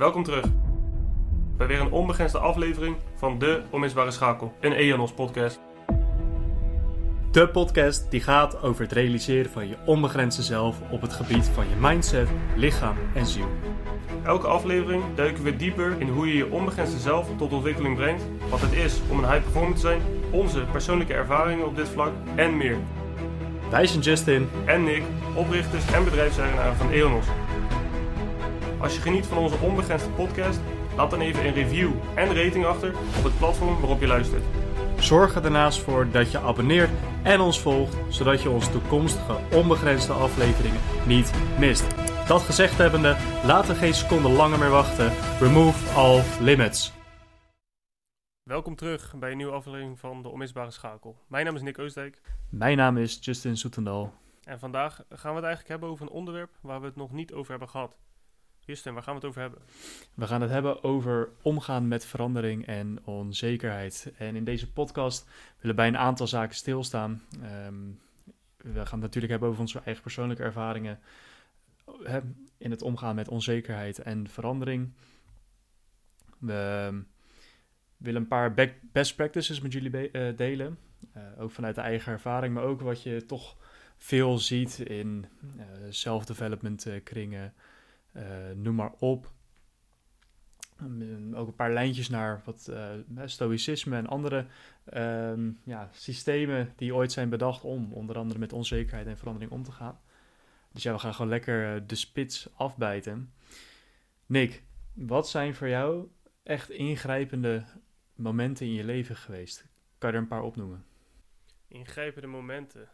[0.00, 0.44] Welkom terug
[1.56, 5.60] bij weer een onbegrensde aflevering van de Onmisbare Schakel, een EONOS podcast.
[7.30, 11.68] De podcast die gaat over het realiseren van je onbegrensde zelf op het gebied van
[11.68, 13.48] je mindset, lichaam en ziel.
[14.24, 18.60] Elke aflevering duiken we dieper in hoe je je onbegrensde zelf tot ontwikkeling brengt, wat
[18.60, 22.56] het is om een high performer te zijn, onze persoonlijke ervaringen op dit vlak en
[22.56, 22.76] meer.
[23.70, 25.02] Wij zijn Justin En Nick,
[25.34, 27.26] oprichters en bedrijfseigenaren van EONOS.
[28.80, 30.60] Als je geniet van onze onbegrensde podcast,
[30.96, 34.44] laat dan even een review en rating achter op het platform waarop je luistert.
[34.98, 36.90] Zorg er daarnaast voor dat je abonneert
[37.22, 41.86] en ons volgt, zodat je onze toekomstige onbegrensde afleveringen niet mist.
[42.26, 45.12] Dat gezegd hebbende, laten we geen seconde langer meer wachten.
[45.40, 46.92] Remove all limits.
[48.42, 51.16] Welkom terug bij een nieuwe aflevering van de Onmisbare Schakel.
[51.28, 54.12] Mijn naam is Nick Oostdijk Mijn naam is Justin Soetendal.
[54.44, 57.32] en vandaag gaan we het eigenlijk hebben over een onderwerp waar we het nog niet
[57.32, 57.96] over hebben gehad.
[58.70, 59.60] Justin, waar gaan we het over hebben?
[60.14, 64.12] We gaan het hebben over omgaan met verandering en onzekerheid.
[64.16, 65.24] En in deze podcast
[65.58, 67.22] willen we bij een aantal zaken stilstaan.
[67.42, 67.74] Ehm,
[68.56, 70.98] we gaan het natuurlijk hebben over onze eigen persoonlijke ervaringen
[72.02, 72.20] hè,
[72.58, 74.92] in het omgaan met onzekerheid en verandering.
[76.38, 77.00] We ehm,
[77.96, 78.54] willen een paar
[78.92, 80.78] best practices met jullie eh, delen.
[81.12, 83.56] Eh, ook vanuit de eigen ervaring, maar ook wat je toch
[83.96, 85.26] veel ziet in
[85.58, 87.54] eh, self-development kringen.
[88.12, 89.32] Eh, noem maar op.
[90.82, 92.90] Um, ook een paar lijntjes naar wat eh,
[93.24, 94.46] stoïcisme en andere
[94.84, 99.62] ehm, ja, systemen die ooit zijn bedacht om onder andere met onzekerheid en verandering om
[99.62, 100.00] te gaan.
[100.72, 103.32] Dus ja, we gaan gewoon lekker eh, de spits afbijten.
[104.26, 106.08] Nick, wat zijn voor jou
[106.42, 107.64] echt ingrijpende
[108.14, 109.66] momenten in je leven geweest?
[109.98, 110.84] Kan je er een paar opnoemen?
[111.68, 112.88] Ingrijpende momenten.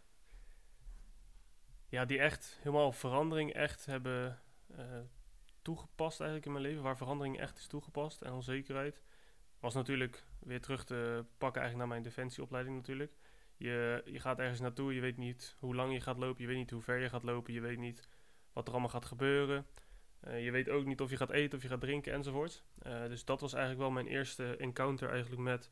[1.88, 4.38] Ja, die echt helemaal verandering echt hebben
[5.62, 6.82] toegepast eigenlijk in mijn leven.
[6.82, 9.02] Waar verandering echt is toegepast en onzekerheid.
[9.60, 13.16] Was natuurlijk weer terug te pakken eigenlijk naar mijn defensieopleiding natuurlijk.
[13.56, 16.56] Je, je gaat ergens naartoe, je weet niet hoe lang je gaat lopen, je weet
[16.56, 18.08] niet hoe ver je gaat lopen, je weet niet
[18.52, 19.66] wat er allemaal gaat gebeuren.
[20.20, 22.62] Eh, je weet ook niet of je gaat eten of je gaat drinken enzovoort.
[22.78, 25.70] Eh, dus dat was eigenlijk wel mijn eerste encounter eigenlijk met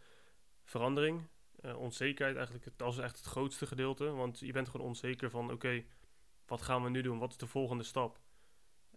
[0.64, 1.26] verandering.
[1.60, 4.04] Eh, onzekerheid eigenlijk, dat is echt het grootste gedeelte.
[4.04, 5.84] Want je bent gewoon onzeker van, oké,
[6.46, 7.18] wat gaan we nu doen?
[7.18, 8.20] Wat is de volgende stap?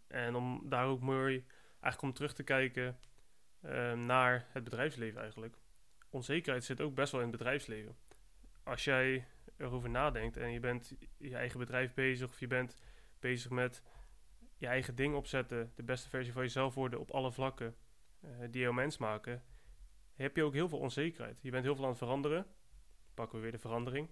[0.07, 1.45] En om daar ook mooi,
[1.79, 2.99] eigenlijk om terug te kijken
[3.61, 5.57] eh, naar het bedrijfsleven eigenlijk.
[6.09, 7.95] Onzekerheid zit ook best wel in het bedrijfsleven.
[8.63, 12.75] Als jij erover nadenkt en je bent je eigen bedrijf bezig of je bent
[13.19, 13.83] bezig met
[14.57, 17.75] je eigen ding opzetten, de beste versie van jezelf worden op alle vlakken
[18.21, 19.43] eh, die jou mens maken,
[20.15, 21.41] heb je ook heel veel onzekerheid.
[21.41, 22.45] Je bent heel veel aan het veranderen.
[23.13, 24.09] Pakken we weer de verandering.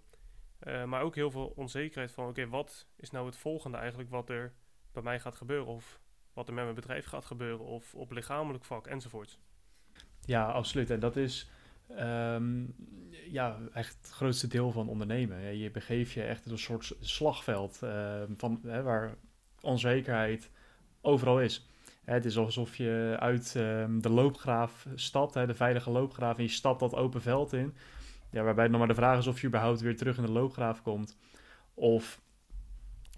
[0.60, 4.30] Eh, maar ook heel veel onzekerheid van, oké, wat is nou het volgende eigenlijk wat
[4.30, 4.54] er
[4.96, 5.68] bij mij gaat gebeuren?
[5.68, 6.00] Of
[6.34, 7.66] wat er met mijn bedrijf gaat gebeuren?
[7.66, 9.40] Of op lichamelijk vlak enzovoort.
[10.26, 10.90] Ja, absoluut.
[10.90, 11.50] En dat is
[11.88, 12.64] ehm,
[13.32, 15.58] ja, echt het grootste deel van ondernemen.
[15.58, 19.16] Je begeeft je echt een soort slagveld ehm, van, hè, waar
[19.62, 20.50] onzekerheid
[21.02, 21.70] overal is.
[22.04, 26.50] Het is alsof je uit ehm, de loopgraaf stapt, hè, de veilige loopgraaf, en je
[26.50, 27.76] stapt dat open veld in.
[28.32, 30.82] Ja, waarbij nog maar de vraag is of je überhaupt weer terug in de loopgraaf
[30.82, 31.18] komt.
[31.74, 32.22] Of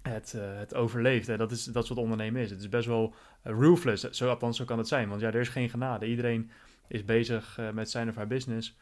[0.08, 1.26] het, eh, het overleeft.
[1.26, 1.36] Hè.
[1.36, 2.50] Dat, is, dat is wat ondernemen is.
[2.50, 4.10] Het is best wel eh, ruthless.
[4.10, 5.08] Zo, althans, zo kan het zijn.
[5.08, 6.06] Want ja, er is geen genade.
[6.06, 6.50] Iedereen
[6.88, 8.76] is bezig eh, met zijn of haar business.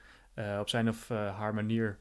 [0.60, 1.98] op zijn of haar manier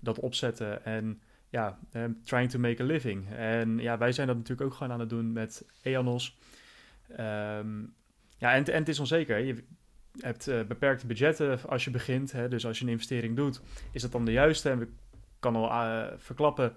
[0.00, 0.84] dat opzetten.
[0.84, 1.78] En ja,
[2.24, 3.30] trying to make a living.
[3.30, 6.38] En ja, wij zijn dat natuurlijk ook gewoon aan het doen met EANOS.
[7.08, 7.80] Ehm,
[8.38, 9.38] ja, en, en het is onzeker.
[9.38, 9.64] Je
[10.18, 12.32] hebt eh, beperkte budgetten als je begint.
[12.32, 13.60] Hè, dus als je een investering doet,
[13.92, 14.70] is dat dan de juiste?
[14.70, 14.88] En we
[15.38, 15.70] kan al
[16.16, 16.76] verklappen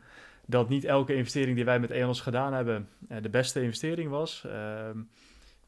[0.52, 4.46] dat niet elke investering die wij met EANOS gedaan hebben eh, de beste investering was.
[4.46, 5.00] Ehm,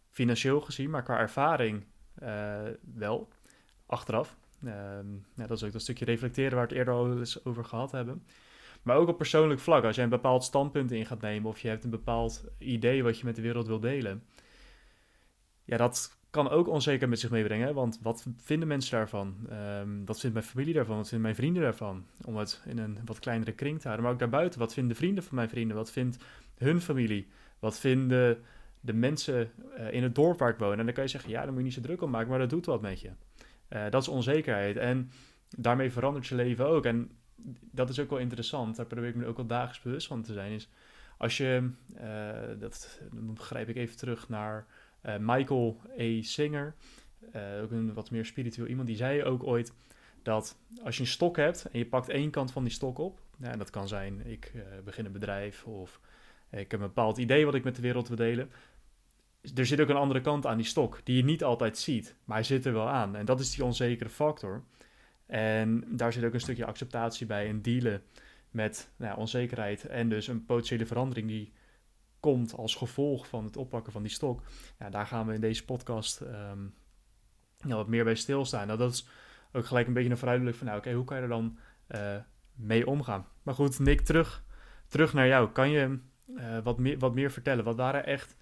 [0.10, 1.84] financieel gezien, maar qua ervaring
[2.16, 2.62] eh,
[2.96, 3.28] wel.
[3.86, 4.38] Achteraf.
[4.66, 5.06] Ehm,
[5.36, 8.24] dat is ook dat stukje reflecteren waar we het eerder over gehad hebben.
[8.82, 11.68] Maar ook op persoonlijk vlak, als je een bepaald standpunt in gaat nemen of je
[11.68, 14.24] hebt een bepaald idee wat je met de wereld wil delen.
[15.64, 19.36] Ja, dat kan ook onzeker met zich meebrengen, want wat vinden mensen daarvan?
[19.50, 20.98] Ehm, wat vindt mijn familie daarvan?
[20.98, 22.06] Wat vinden mijn vrienden daarvan?
[22.26, 24.04] Om het in een wat kleinere kring te houden.
[24.04, 25.78] Maar ook daarbuiten, wat vinden de vrienden van mijn vrienden?
[25.78, 26.18] Wat vindt
[26.58, 27.28] hun familie?
[27.60, 28.42] Wat vinden
[28.80, 30.80] de mensen eh, in het dorp waar ik woon?
[30.80, 32.40] En dan kan je zeggen, ja, daar moet je niet zo druk om maken, maar
[32.40, 33.12] dat doet wat met je.
[33.68, 34.78] Eh, dat is onzekerheid.
[34.78, 35.12] En
[35.58, 36.86] daarmee verandert je leven ook.
[36.86, 37.12] En
[37.72, 38.76] dat is ook wel interessant.
[38.76, 40.52] Daar probeer ik me ook wel dagelijks bewust van te zijn.
[40.52, 40.70] Is
[41.18, 44.66] als je, eh, dat dan grijp ik even terug naar
[45.04, 46.22] eh, Michael A.
[46.22, 46.76] Singer,
[47.32, 49.74] eh, ook een wat meer spiritueel iemand, die zei ook ooit
[50.22, 53.20] dat als je een stok hebt en je pakt één kant van die stok op,
[53.40, 56.00] en dat kan zijn, ik eh, begin een bedrijf of
[56.50, 58.52] ik heb een bepaald idee wat ik met de wereld wil delen.
[59.56, 62.38] er zit ook een andere kant aan die stok, die je niet altijd ziet, maar
[62.38, 63.16] hij zit er wel aan.
[63.16, 64.64] En dat is die onzekere factor.
[65.26, 68.04] En daar zit ook een stukje acceptatie bij en dealen
[68.52, 71.52] met nou onzekerheid en dus een potentiële verandering die
[72.24, 74.42] komt als gevolg van het oppakken van die stok.
[74.80, 76.60] Ja, daar gaan we in deze podcast ehm,
[77.58, 78.68] wat meer bij stilstaan.
[78.68, 79.08] Nou, dat is
[79.52, 82.16] ook gelijk een beetje een vooruitblik van, nou oké, hoe kan je er dan uh,
[82.54, 83.28] mee omgaan?
[83.44, 84.44] Maar goed, Nick, terug,
[84.88, 85.50] terug naar jou.
[85.50, 87.64] Kan je uh, wat, meer, wat meer vertellen?
[87.64, 88.36] Wat waren echt,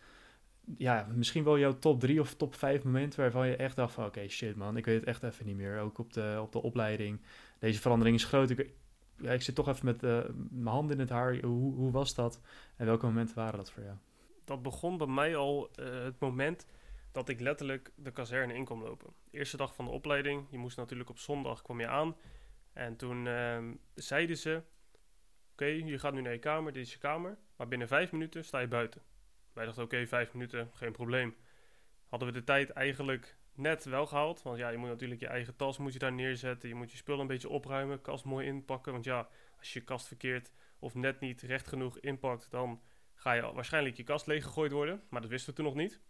[0.78, 4.06] ja, misschien wel jouw top drie of top vijf momenten waarvan je echt dacht van,
[4.06, 5.80] oké, shit man, ik weet het echt even niet meer.
[5.80, 7.22] Ook op de, op de opleiding.
[7.60, 8.50] Deze verandering is groot.
[8.50, 8.74] Ik,
[9.22, 10.20] ja, ik zit toch even met uh,
[10.50, 11.42] mijn hand in het haar.
[11.42, 12.42] Hoe, hoe was dat?
[12.76, 13.96] En welke momenten waren dat voor jou?
[14.44, 16.66] Dat begon bij mij al het moment
[17.12, 19.14] dat ik letterlijk de kazerne in kon lopen.
[19.32, 22.16] eerste dag van de opleiding, je moest natuurlijk op zondag, kwam je aan.
[22.74, 23.58] En toen uh,
[23.94, 24.62] zeiden ze,
[25.52, 27.38] oké, je gaat nu naar je kamer, dit is je kamer.
[27.56, 29.02] Maar binnen vijf minuten sta je buiten.
[29.54, 31.36] Wij dachten, oké, vijf minuten, geen probleem.
[32.08, 34.42] Hadden we de tijd eigenlijk net wel gehaald.
[34.42, 36.70] Want ja, je moet natuurlijk je eigen tas moet je daar neerzetten.
[36.70, 38.92] Je moet je spullen een beetje opruimen, kast mooi inpakken.
[38.92, 39.28] Want ja,
[39.58, 42.82] als je je kast verkeerd of net niet recht genoeg inpakt, dan
[43.14, 45.04] ga je waarschijnlijk je kast leeggegooid worden.
[45.10, 46.02] Maar dat wisten we toen nog niet.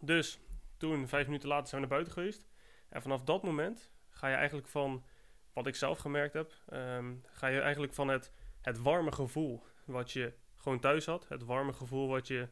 [0.00, 0.40] Dus
[0.76, 2.46] toen, vijf minuten later, zijn we naar buiten geweest.
[2.88, 5.04] En vanaf dat moment ga je eigenlijk van,
[5.52, 10.12] wat ik zelf gemerkt heb, um, ga je eigenlijk van het, het warme gevoel wat
[10.12, 12.48] je gewoon thuis had, het warme gevoel wat je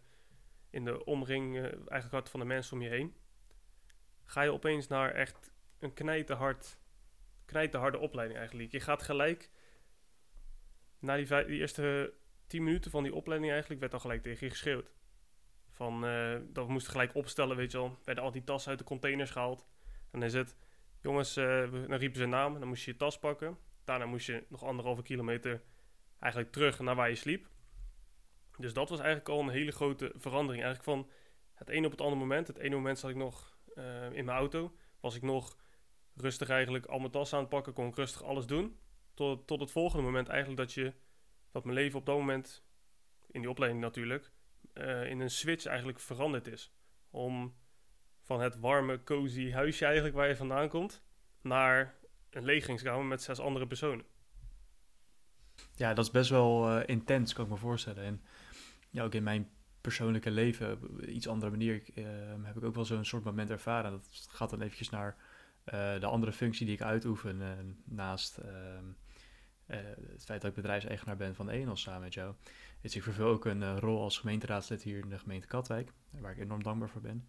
[0.71, 3.17] in de omring uh, eigenlijk had van de mensen om je heen,
[4.31, 6.79] ga je opeens naar echt een knijterhard,
[7.45, 8.73] knijterharde opleiding eigenlijk.
[8.73, 9.51] Je gaat gelijk,
[10.99, 12.15] na die, die eerste
[12.47, 14.93] tien minuten van die opleiding eigenlijk, werd al gelijk tegen je geschreeuwd.
[15.71, 17.99] Van, uh, dat we moesten gelijk opstellen, weet je wel.
[18.05, 19.67] Werden al die tassen uit de containers gehaald.
[20.11, 20.57] Dan is het,
[21.01, 22.59] jongens, uh, dan riepen ze een naam.
[22.59, 23.59] Dan moest je je tas pakken.
[23.85, 25.63] Daarna moest je nog anderhalve kilometer
[26.19, 27.49] eigenlijk terug naar waar je sliep.
[28.57, 30.65] Dus dat was eigenlijk al een hele grote verandering.
[30.65, 31.11] Eigenlijk van
[31.55, 32.47] het ene op het andere moment.
[32.47, 34.75] Het ene moment zat ik nog uh, in mijn auto.
[35.01, 35.57] Was ik nog
[36.15, 37.73] rustig eigenlijk al mijn tas aan het pakken.
[37.73, 38.79] Kon ik rustig alles doen.
[39.15, 40.95] Tot, tot het volgende moment eigenlijk dat je...
[41.51, 42.65] Dat mijn leven op dat moment,
[43.31, 44.33] in die opleiding natuurlijk
[44.75, 46.73] uh, in een switch eigenlijk veranderd is.
[47.11, 47.55] Om
[48.23, 51.03] van het warme, cozy huisje eigenlijk waar je vandaan komt,
[51.41, 51.95] naar
[52.31, 54.05] een legeringskamer met zes andere personen.
[55.75, 58.05] Ja, dat is best wel uh, intens, kan ik me voorstellen.
[58.05, 58.23] En
[58.91, 59.51] ja, ook in mijn
[59.81, 62.05] persoonlijke leven, op iets andere manier, uh,
[62.43, 63.91] heb ik ook wel zo'n soort moment ervaren.
[63.91, 65.17] Dat gaat dan eventjes naar
[66.01, 67.39] de andere functie die ik uitoefen
[67.85, 68.85] naast ehm,
[69.67, 72.35] het feit dat ik bedrijfseigenaar ben van Enos samen met jou.
[72.81, 76.39] Dus ik vervul ook een rol als gemeenteraadslid hier in de gemeente Katwijk, waar ik
[76.39, 77.25] enorm dankbaar voor ben.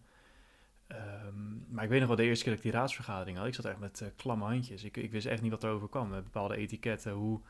[0.88, 3.46] Um, maar ik weet nog wel de eerste keer dat ik die raadsvergadering had.
[3.46, 4.84] Ik zat echt met klamme handjes.
[4.84, 6.10] Ik, ik, wist echt niet wat er overkwam.
[6.10, 7.40] Bepaalde etiketten, hoe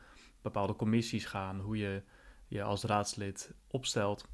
[0.41, 2.01] bepaalde commissies gaan, hoe je
[2.47, 4.27] je als raadslid opstelt.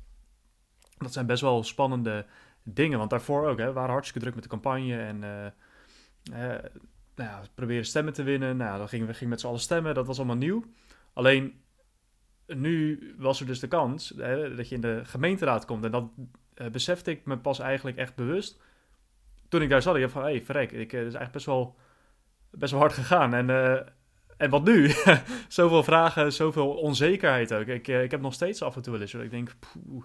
[1.00, 2.26] Dat zijn best wel spannende
[2.64, 2.98] dingen.
[2.98, 6.48] Want daarvoor ook, hè, we waren hartstikke druk met de campagne en uh,
[7.16, 8.58] nou ja, proberen stemmen te winnen.
[8.58, 9.94] Nou, dan gingen we gingen met z'n allen stemmen.
[9.94, 10.64] Dat was allemaal nieuw.
[11.14, 11.62] Alleen
[12.46, 15.84] nu was er dus de kans hè, dat je in de gemeenteraad komt.
[15.86, 16.10] En dat
[16.56, 18.62] uh, besefte ik me pas eigenlijk echt bewust.
[19.50, 21.76] Toen ik daar zat, ik van, hé, hey, verrek, ik, uh, is eigenlijk best wel,
[22.52, 23.34] best wel hard gegaan.
[23.34, 23.50] En,
[24.38, 24.92] en wat nu?
[25.48, 27.68] zoveel vragen, zoveel onzekerheid ook.
[27.68, 30.04] Ik, ik heb nog steeds af en toe wel eens, ik denk, poeh,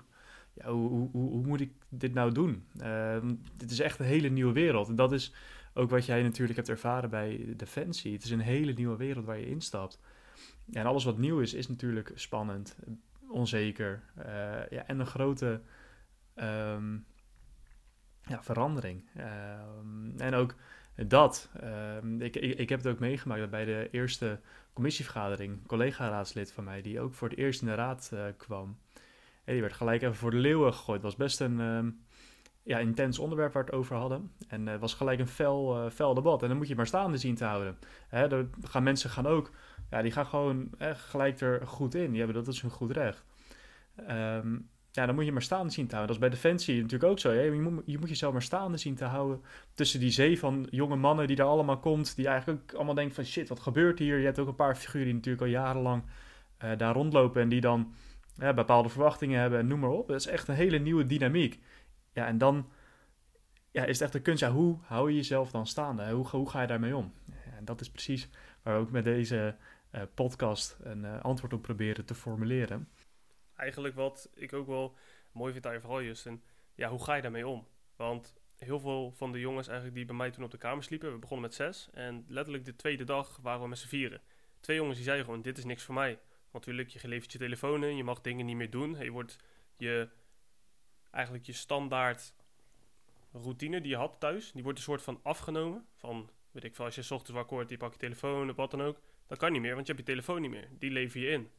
[0.55, 2.65] ja, hoe, hoe, hoe, moet ik dit nou doen?
[2.79, 4.89] Ehm, dit is echt een hele nieuwe wereld.
[4.89, 5.35] En dat is
[5.75, 8.13] ook wat jij natuurlijk hebt ervaren bij Defensie.
[8.13, 10.01] Het is een hele nieuwe wereld waar je instapt.
[10.73, 12.77] En alles wat nieuw is, is natuurlijk spannend,
[13.29, 14.25] onzeker uh,
[14.71, 15.61] ja, en een grote
[16.35, 17.07] um,
[18.23, 19.11] ja, verandering.
[19.19, 20.55] Um, en ook
[20.97, 21.51] dat,
[22.19, 24.41] ik, ik, ik, heb het ook meegemaakt bij de eerste
[24.73, 28.79] commissievergadering, collega-raadslid van mij, die ook voor het eerst in de raad uh, kwam,
[29.45, 31.03] die werd gelijk even voor de leeuwen gegooid.
[31.03, 31.59] Het was best een
[32.65, 34.31] ja, intens onderwerp waar we het over hadden.
[34.49, 36.43] En het uh, was gelijk een fel, uh, fel debat.
[36.43, 37.79] En dan moet je maar staande zien te houden.
[38.09, 39.51] Hè, er gaan mensen gaan ook
[39.91, 42.11] ja, die gaan gewoon echt gelijk er goed in.
[42.11, 43.25] Die hebben dat, is hun goed recht.
[44.11, 46.17] Um, ja, dan moet je maar staande zien te houden.
[46.17, 47.33] Dat is bij Defensie natuurlijk ook zo.
[47.33, 49.43] Je, moet, je moet jezelf maar staande zien te houden
[49.75, 52.17] tussen die zee van jonge mannen die daar allemaal komt.
[52.17, 54.19] Die eigenlijk ook allemaal denken van shit, wat gebeurt hier?
[54.19, 56.03] Je hebt ook een paar figuren die natuurlijk al jarenlang
[56.65, 57.43] uh, daar rondlopen.
[57.43, 57.95] En die dan
[58.39, 60.09] uh, bepaalde verwachtingen hebben en noem maar op.
[60.09, 61.61] Dat is echt een hele nieuwe dynamiek.
[62.13, 62.71] Ja, en dan
[63.71, 64.41] ja, is het echt de kunst.
[64.41, 66.11] Ja, hoe hou je jezelf dan staande?
[66.11, 67.13] Hoe, hoe ga je daarmee om?
[67.27, 68.29] Ja, en dat is precies
[68.63, 69.57] waar we ook met deze
[69.93, 72.89] uh, podcast een uh, antwoord op proberen te formuleren.
[73.57, 74.97] Eigenlijk wat ik ook wel
[75.33, 76.43] mooi vind aan je verhaal, Justin.
[76.75, 77.67] Ja, hoe ga je daarmee om?
[77.97, 81.13] Want heel veel van de jongens eigenlijk die bij mij toen op de kamer sliepen,
[81.13, 81.89] we begonnen met zes.
[81.93, 84.21] En letterlijk de tweede dag waren we met z'n vieren.
[84.61, 86.19] Twee jongens die zeiden gewoon, dit is niks voor mij.
[86.55, 88.97] Natuurlijk, je levert je telefoon in, je mag dingen niet meer doen.
[88.99, 89.39] Je wordt
[89.77, 90.09] je
[91.11, 92.35] eigenlijk je standaard
[93.33, 95.87] routine die je had thuis, die wordt een soort van afgenomen.
[95.97, 98.57] Van, weet ik veel, als je s ochtends wakker wordt, je pak je telefoon of
[98.57, 99.01] wat dan ook.
[99.27, 100.69] Dat kan niet meer, want je hebt je telefoon niet meer.
[100.79, 101.51] Die lever je in.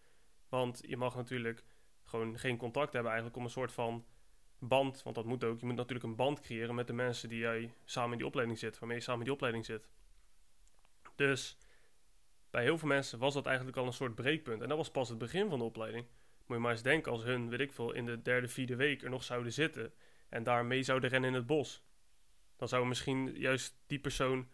[0.49, 1.63] Want je mag natuurlijk
[2.03, 4.05] gewoon geen contact hebben eigenlijk om een soort van
[4.59, 5.59] band, want dat moet ook.
[5.59, 8.59] Je moet natuurlijk een band creëren met de mensen die jij samen in die opleiding
[8.59, 9.87] zit, waarmee je samen in die opleiding zit.
[11.15, 11.57] Dus
[12.55, 14.61] bij heel veel mensen was dat eigenlijk al een soort breekpunt.
[14.61, 16.05] En dat was pas het begin van de opleiding.
[16.45, 19.03] Moet je maar eens denken als hun, weet ik veel, in de derde, vierde week
[19.03, 19.93] er nog zouden zitten
[20.29, 21.83] en daar mee zouden rennen in het bos.
[22.55, 24.47] Dan zou misschien juist die persoon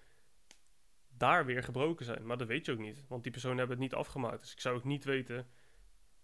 [1.18, 2.26] daar weer gebroken zijn.
[2.26, 4.40] Maar dat weet je ook niet, want die personen hebben het niet afgemaakt.
[4.40, 5.48] Dus ik zou ook niet weten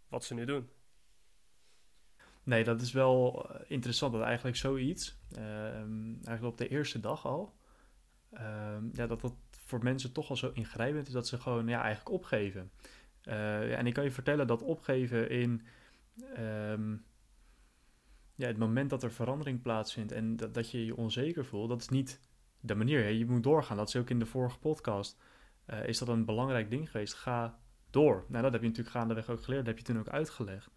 [0.08, 0.70] wat ze nu doen.
[2.44, 7.26] Nee, dat is wel eh, interessant dat eigenlijk zoiets, ehm, eigenlijk op de eerste dag
[7.26, 7.58] al,
[8.32, 9.36] ehm, ja, dat dat
[9.68, 12.72] voor mensen toch al zo ingrijpend is dat ze gewoon ja, eigenlijk opgeven.
[13.22, 15.62] Ja, en ik kan je vertellen dat opgeven in
[16.36, 16.96] ehm,
[18.36, 21.82] ja, het moment dat er verandering plaatsvindt en dat, dat je je onzeker voelt, dat
[21.82, 22.20] is niet
[22.60, 23.04] de manier.
[23.04, 23.10] Hè?
[23.10, 23.78] Je moet doorgaan.
[23.78, 25.18] Dat is ook in de vorige podcast.
[25.68, 27.14] Uh, is dat een belangrijk ding geweest?
[27.14, 27.60] Ga
[27.90, 28.26] door.
[28.28, 29.66] Nou, dat heb je natuurlijk gaandeweg ook geleerd.
[29.66, 30.72] Dat heb je toen ook uitgelegd.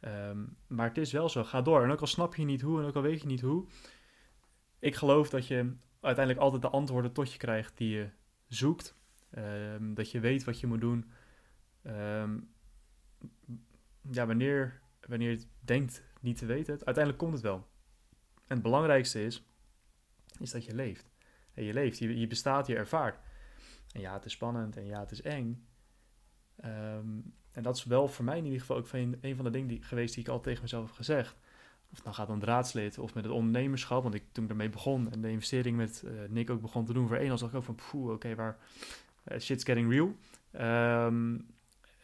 [0.00, 1.44] Um, maar het is wel zo.
[1.44, 1.82] Ga door.
[1.82, 3.66] En ook al snap je niet hoe en ook al weet je niet hoe.
[4.78, 8.08] Ik geloof dat je uiteindelijk altijd de antwoorden tot je krijgt die je
[8.48, 8.94] zoekt.
[9.38, 11.10] Um, dat je weet wat je moet doen.
[11.86, 12.48] Um,
[14.10, 17.68] ja, wanneer, wanneer je denkt niet te weten, uiteindelijk komt het wel.
[18.34, 19.46] En het belangrijkste is,
[20.38, 21.10] is dat je leeft.
[21.54, 23.18] En je leeft, je, bestaat, je ervaart.
[23.92, 25.66] En ja, het is spannend en ja, het is eng.
[26.64, 29.50] Um, en dat is wel voor mij in ieder geval ook een, een van de
[29.50, 31.36] dingen die, geweest die ik al tegen mezelf heb gezegd.
[31.92, 34.02] Of dan gaat dan raadslid of met het ondernemerschap.
[34.02, 36.92] Want ik, toen ik ermee begon en de investering met uh, Nick ook begon te
[36.92, 38.58] doen voor één, als dacht ik ook van, poeh, oké, waar
[39.28, 40.14] uh, shit's getting real.
[41.06, 41.46] Um,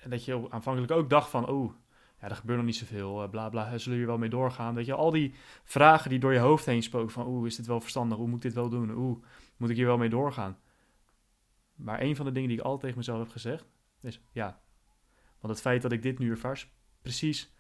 [0.03, 1.73] en dat je aanvankelijk ook dacht van, oh,
[2.21, 4.75] ja, er gebeurt nog niet zoveel, uh, bla bla, zullen we hier wel mee doorgaan?
[4.75, 5.35] Dat je al die
[5.65, 8.19] vragen die door je hoofd heen spoken van, oeh, is dit wel verstandig?
[8.19, 8.91] Hoe moet ik dit wel doen?
[8.91, 9.19] Oeh,
[9.57, 10.59] moet ik hier wel mee doorgaan?
[11.75, 13.65] Maar een van de dingen die ik altijd tegen mezelf heb gezegd,
[14.01, 14.61] is ja.
[15.41, 16.69] Want het feit dat ik dit nu ervaar,
[17.03, 17.52] precies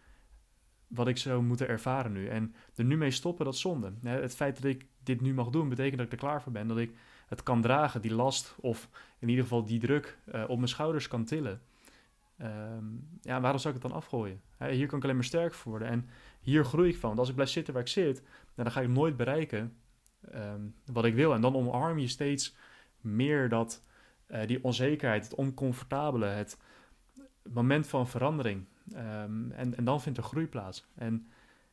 [0.95, 2.29] wat ik zou moeten ervaren nu.
[2.29, 3.93] En er nu mee stoppen, dat is zonde.
[4.03, 6.69] Het feit dat ik dit nu mag doen, betekent dat ik er klaar voor ben.
[6.69, 6.93] Dat ik
[7.27, 11.09] het kan dragen, die last, of in ieder geval die druk uh, op mijn schouders
[11.09, 11.61] kan tillen.
[12.43, 14.41] Um, ja, waarom zou ik het dan afgooien?
[14.59, 15.89] hier kan ik alleen maar sterk voor worden.
[15.89, 16.09] En
[16.41, 17.09] hier groei ik van.
[17.09, 19.77] Want als ik blijf zitten waar ik zit, nou, dan ga ik nooit bereiken
[20.35, 21.35] um, wat ik wil.
[21.35, 22.57] En dan omarm je steeds
[23.01, 23.83] meer dat,
[24.29, 26.59] uh, die onzekerheid, het oncomfortabele, het
[27.51, 28.67] moment van verandering.
[28.95, 30.87] Um, en, en dan vindt er groei plaats.
[30.95, 31.29] En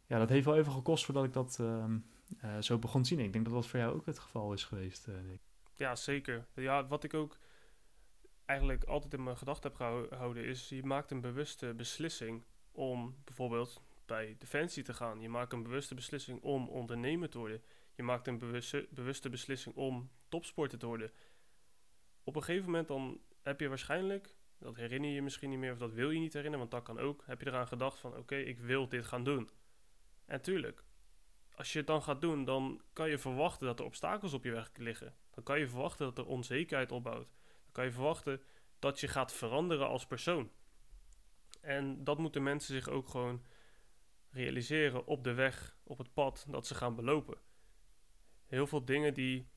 [0.06, 3.20] ja, dat heeft wel even gekost voordat ik dat uh, zo begon zien.
[3.20, 5.42] Ik denk dat dat voor jou ook het geval is geweest, Nick.
[5.76, 6.48] Ja, zeker.
[6.54, 7.38] Ja, wat ik ook
[8.46, 13.82] eigenlijk altijd in mijn gedachten heb gehouden, is je maakt een bewuste beslissing om bijvoorbeeld
[14.06, 15.22] bij Defensie te gaan.
[15.22, 17.62] Je maakt een bewuste beslissing om ondernemer te worden.
[17.96, 21.12] Je maakt een bewuste, bewuste beslissing om topsporter te worden.
[22.24, 25.78] Op een gegeven moment dan heb je waarschijnlijk, dat herinner je misschien niet meer of
[25.78, 28.36] dat wil je niet herinneren, want dat kan ook, heb je eraan gedacht van oké,
[28.36, 29.50] ik wil dit gaan doen.
[30.25, 30.84] En tuurlijk,
[31.56, 34.51] als je het dan gaat doen, dan kan je verwachten dat er obstakels op je
[34.51, 35.16] weg liggen.
[35.30, 37.30] Dan kan je verwachten dat er onzekerheid opbouwt
[37.72, 38.42] kan je verwachten
[38.80, 40.51] dat je gaat veranderen als persoon.
[41.62, 43.46] En dat moeten mensen zich ook gewoon
[44.30, 47.38] realiseren op de weg, op het pad dat ze gaan belopen.
[48.46, 49.50] Heel veel dingen die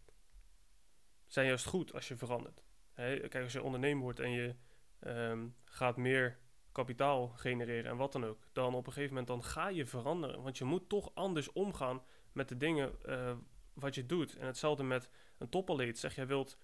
[1.27, 2.65] zijn juist goed als je verandert.
[2.95, 4.55] kijk, als je ondernemer wordt en je
[5.03, 6.39] ehm, gaat meer
[6.73, 10.43] kapitaal genereren en wat dan ook, dan op een gegeven moment dan ga je veranderen.
[10.43, 13.33] Want je moet toch anders omgaan met de dingen uh,
[13.73, 14.37] wat je doet.
[14.37, 15.99] En hetzelfde met een topatleet.
[15.99, 16.59] Zeg, jij wilt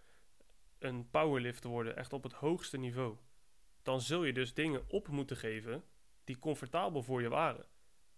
[0.78, 3.16] een powerlifter worden, echt op het hoogste niveau,
[3.83, 5.85] dan zul je dus dingen op moeten geven
[6.25, 7.66] die comfortabel voor je waren.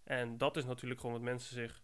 [0.04, 1.82] En dat is natuurlijk gewoon wat mensen zich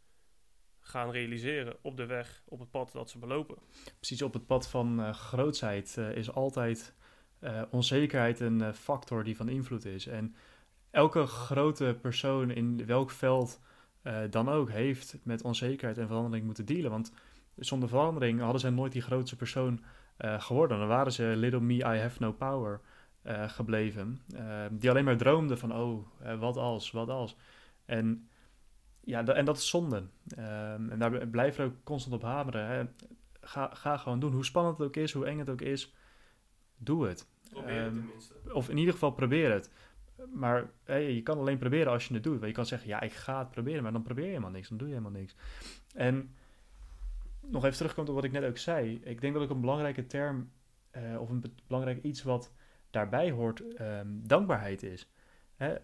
[0.80, 3.56] gaan realiseren op de weg, op het pad dat ze belopen.
[3.96, 6.94] Precies, op het pad van uh, grootsheid uh, is altijd
[7.40, 10.06] uh, onzekerheid een factor die van invloed is.
[10.06, 10.34] En
[10.90, 13.60] elke grote persoon in welk veld
[14.30, 16.90] dan ook heeft met onzekerheid en verandering moeten dealen.
[16.90, 17.12] Want
[17.56, 19.80] zonder verandering hadden zij nooit die grootste persoon
[20.18, 20.78] geworden.
[20.78, 22.80] Dan waren ze Little Me, I Have No Power
[23.46, 24.20] gebleven.
[24.34, 26.06] Uh, die alleen maar droomden van, oh,
[26.38, 27.36] wat als, wat als.
[27.84, 28.28] En,
[29.00, 30.02] ja, en dat is zonde.
[30.36, 32.94] Ehm, en daar blijven we ook constant op hameren.
[33.40, 34.32] Ga, ga gewoon doen.
[34.32, 35.94] Hoe spannend het ook is, hoe eng het ook is,
[36.76, 37.28] doe het.
[37.50, 38.34] Probeer het um, tenminste.
[38.52, 39.70] Of in ieder geval probeer het.
[40.32, 42.34] Maar hey, je kan alleen proberen als je het doet.
[42.34, 43.82] Want je kan zeggen, ja, ik ga het proberen.
[43.82, 44.68] Maar dan probeer je helemaal niks.
[44.68, 45.36] Dan doe je helemaal niks.
[45.94, 46.34] En
[47.40, 49.00] nog even terugkomt op wat ik net ook zei.
[49.04, 50.50] Ik denk dat ook een belangrijke term
[50.96, 52.52] uh, of een belangrijk iets wat
[52.90, 55.10] daarbij hoort, um, dankbaarheid is.
[55.56, 55.74] Hè?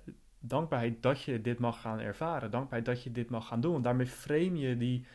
[0.43, 2.51] dankbaarheid dat je dit mag gaan ervaren.
[2.51, 3.73] Dankbaarheid dat je dit mag gaan doen.
[3.73, 5.07] Want daarmee frame je die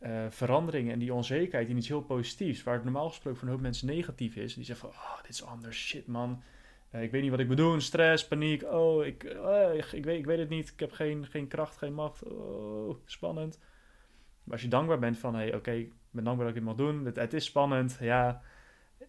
[0.00, 2.62] uh, verandering en die onzekerheid in iets heel positiefs.
[2.62, 4.54] Waar het normaal gesproken voor een hoop mensen negatief is.
[4.54, 6.42] Die zeggen van, oh, dit is anders, shit man.
[6.94, 8.62] Uh, ik weet niet wat ik moet doen, stress, paniek.
[8.62, 10.68] Oh, ik, uh, ik, ik, weet, ik weet het niet.
[10.68, 12.22] Ik heb geen, geen kracht, geen macht.
[12.22, 13.58] Oh, spannend.
[14.44, 16.86] Maar als je dankbaar bent van, hey, oké, ik ben dankbaar dat ik dit mag
[16.86, 17.04] doen.
[17.04, 18.42] Het, het, is spannend, ja.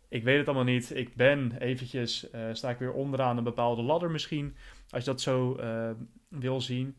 [0.10, 0.96] Ik weet het allemaal niet.
[0.96, 4.56] Ik ben eventjes, sta ik weer onderaan een bepaalde ladder misschien.
[4.90, 5.56] Als je dat zo
[6.28, 6.96] wil zien.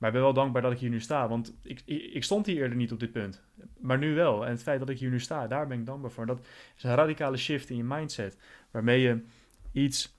[0.00, 1.28] Maar ik ben wel dankbaar dat ik hier nu sta.
[1.28, 3.42] Want ik, ik, stond hier eerder niet op dit punt.
[3.80, 4.44] Maar nu wel.
[4.44, 6.26] En het feit dat ik hier nu sta, daar ben ik dankbaar voor.
[6.26, 8.38] Dat is een radicale shift in je mindset.
[8.70, 9.24] Waarmee je
[9.72, 10.16] iets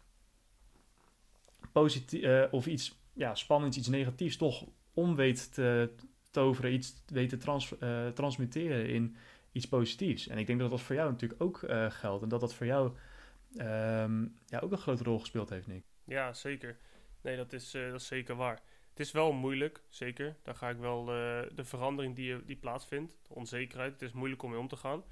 [1.72, 5.92] positief uh, of iets ja, spannends, iets negatiefs toch om weet te
[6.32, 6.74] toveren.
[6.74, 9.16] Iets weet te trans uh, transmuteren in
[9.52, 10.28] iets positiefs.
[10.28, 12.24] En ik denk dat dat voor jou natuurlijk ook uh, geldt.
[12.24, 12.92] En dat dat voor jou
[13.58, 15.84] um, ja, ook een grote rol gespeeld heeft, Nick.
[16.04, 16.78] Ja, zeker.
[17.22, 18.62] Nee, dat is, dat is zeker waar.
[18.92, 20.38] Het is wel moeilijk, zeker.
[20.44, 23.92] Daar ga ik wel uh, de verandering die, die plaatsvindt, de onzekerheid.
[23.92, 25.04] Het is moeilijk om mee om te gaan.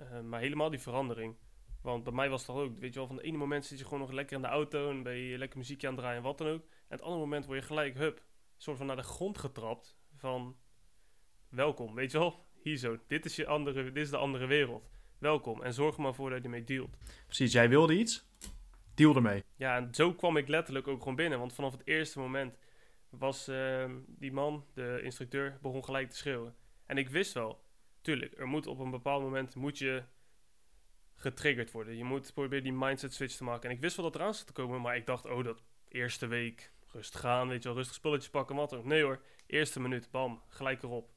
[0.00, 1.36] Uh, maar helemaal die verandering.
[1.82, 3.84] Want bij mij was het ook, weet je wel, van het ene moment zit je
[3.84, 6.26] gewoon nog lekker in de auto en ben je lekker muziekje aan het draaien en
[6.28, 6.62] wat dan ook.
[6.62, 8.22] En het andere moment word je gelijk, hup,
[8.56, 10.56] soort van naar de grond getrapt van
[11.48, 12.46] welkom, weet je wel.
[12.62, 14.90] Hier zo, dit is, je andere, dit is de andere wereld.
[15.18, 16.96] Welkom en zorg er maar voor dat je ermee dealt.
[17.26, 18.26] Precies, jij wilde iets,
[18.94, 19.44] deal ermee.
[19.56, 21.38] Ja, en zo kwam ik letterlijk ook gewoon binnen.
[21.38, 22.56] Want vanaf het eerste moment
[23.18, 26.54] was uh, die man, de instructeur, begon gelijk te schreeuwen.
[26.86, 27.64] En ik wist wel,
[28.00, 30.02] tuurlijk, er moet op een bepaald moment moet je
[31.14, 31.96] getriggerd worden.
[31.96, 33.70] Je moet proberen die mindset switch te maken.
[33.70, 36.26] En ik wist wel dat eraan zat te komen, maar ik dacht, oh, dat eerste
[36.26, 38.84] week, rustig gaan, weet je wel, rustig spulletjes pakken, wat ook.
[38.84, 41.10] Nee hoor, eerste minuut, bam, gelijk erop.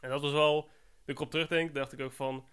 [0.00, 2.48] En dat was wel, toen ik op terugdenk, dacht ik ook van,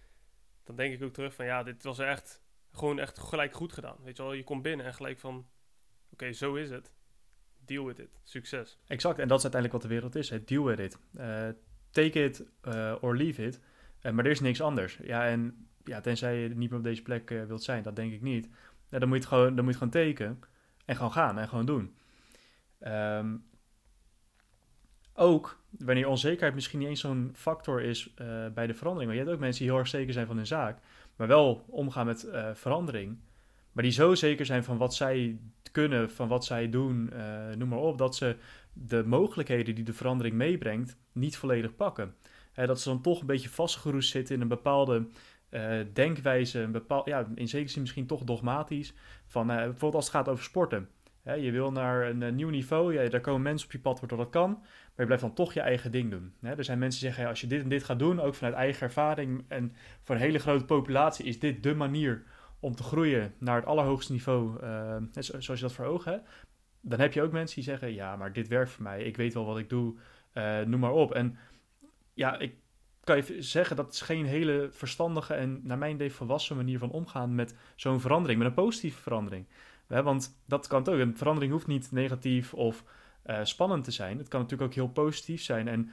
[0.64, 3.98] dan denk ik ook terug van, ja, dit was echt, gewoon echt gelijk goed gedaan.
[4.04, 5.50] Weet je wel, je komt binnen en gelijk van,
[6.12, 6.94] oké, zo is het
[7.68, 8.10] deal with it.
[8.24, 8.78] Succes.
[8.88, 10.46] Exact, en dat is uiteindelijk wat de wereld is.
[10.46, 10.98] Deal with it.
[11.20, 11.48] Uh,
[11.92, 13.60] take it uh, or leave it.
[14.02, 15.00] Uh, maar er is niks anders.
[15.04, 18.22] Ja, en ja, tenzij je niet meer op deze plek wilt zijn, dat denk ik
[18.22, 18.50] niet.
[18.90, 20.40] Ja, dan, moet je het gewoon, dan moet je het gewoon tekenen
[20.86, 21.96] en gewoon gaan en gewoon doen.
[22.88, 23.46] Um,
[25.14, 28.14] ook wanneer onzekerheid misschien niet eens zo'n factor is
[28.54, 29.06] bij de verandering.
[29.06, 30.80] Maar je hebt ook mensen die heel erg zeker zijn van hun zaak,
[31.16, 33.18] maar wel omgaan met verandering.
[33.72, 35.40] Maar die zo zeker zijn van wat zij
[35.76, 38.36] kunnen, van wat zij doen, uh, noem maar op, dat ze
[38.74, 42.16] de mogelijkheden die de verandering meebrengt niet volledig pakken.
[42.54, 45.08] dat ze dan toch een beetje vastgeroest zitten in een bepaalde
[45.50, 48.94] uh, denkwijze, een bepaal, ja, in zekere zin misschien toch dogmatisch.
[49.26, 50.90] Van, uh, bijvoorbeeld als het gaat over sporten.
[51.24, 54.30] je wil naar een nieuw niveau, ja, daar komen mensen op je pad waardoor dat
[54.30, 56.34] kan, maar je blijft dan toch je eigen ding doen.
[56.42, 58.82] er zijn mensen die zeggen, als je dit en dit gaat doen, ook vanuit eigen
[58.82, 62.24] ervaring en voor een hele grote populatie, is dit de manier
[62.60, 66.30] om te groeien naar het allerhoogste niveau, uh, zoals je dat voor ogen hebt,
[66.82, 69.34] dan heb je ook mensen die zeggen: Ja, maar dit werkt voor mij, ik weet
[69.34, 69.96] wel wat ik doe,
[70.34, 71.14] uh, noem maar op.
[71.14, 71.38] En
[72.14, 72.56] ja, ik
[73.04, 76.92] kan je zeggen dat is geen hele verstandige en naar mijn idee volwassen manier van
[76.92, 79.48] omgaan met zo'n verandering, met een positieve verandering.
[79.88, 81.00] want dat kan het ook.
[81.00, 82.84] Een verandering hoeft niet negatief of
[83.26, 84.18] uh, spannend te zijn.
[84.18, 85.68] Het kan natuurlijk ook heel positief zijn.
[85.68, 85.90] En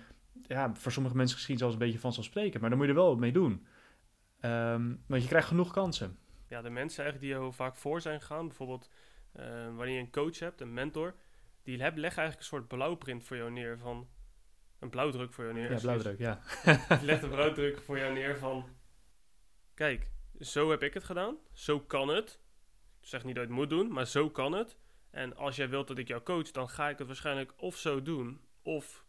[0.46, 3.16] ja, voor sommige mensen misschien zelfs een beetje vanzelfsprekend, maar dan moet je er wel
[3.16, 3.66] mee doen.
[4.40, 6.16] Um, want je krijgt genoeg kansen
[6.52, 8.90] ja, de mensen eigenlijk die er vaak voor zijn gegaan, bijvoorbeeld
[9.36, 9.44] uh,
[9.76, 11.14] wanneer je een coach hebt, een mentor,
[11.62, 14.08] die leggen eigenlijk een soort blauwprint voor jou neer van
[14.78, 15.70] een blauwdruk voor jou neer.
[15.70, 16.40] Ja, blauwdruk, ja.
[16.88, 18.68] die legt een blauwdruk voor jou neer van
[19.74, 20.10] kijk,
[20.40, 22.40] zo heb ik het gedaan, zo kan het.
[23.00, 24.76] Ik zeg niet dat je het moet doen, maar zo kan het.
[25.10, 28.02] En als jij wilt dat ik jou coach, dan ga ik het waarschijnlijk of zo
[28.02, 29.04] doen, of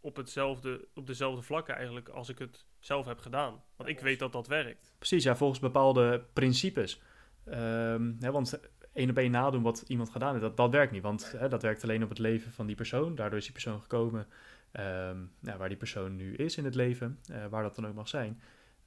[0.00, 3.62] op, hetzelfde, op dezelfde vlakken eigenlijk als ik het zelf heb gedaan.
[3.76, 4.94] Want ik weet dat dat werkt.
[4.98, 7.00] Precies, ja, volgens bepaalde principes.
[7.46, 8.60] Um, hè, want
[8.92, 11.02] één op één nadoen wat iemand gedaan heeft, dat, dat werkt niet.
[11.02, 13.14] Want hè, dat werkt alleen op het leven van die persoon.
[13.14, 14.26] Daardoor is die persoon gekomen
[14.72, 17.94] um, nou, waar die persoon nu is in het leven, uh, waar dat dan ook
[17.94, 18.40] mag zijn.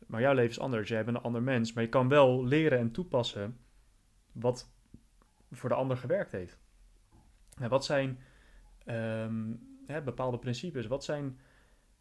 [0.07, 1.73] Maar jouw leven is anders, jij bent een ander mens.
[1.73, 3.57] Maar je kan wel leren en toepassen
[4.31, 4.71] wat
[5.51, 6.59] voor de ander gewerkt heeft.
[7.57, 8.19] Wat zijn
[8.85, 10.87] um, hè, bepaalde principes?
[10.87, 11.39] Wat zijn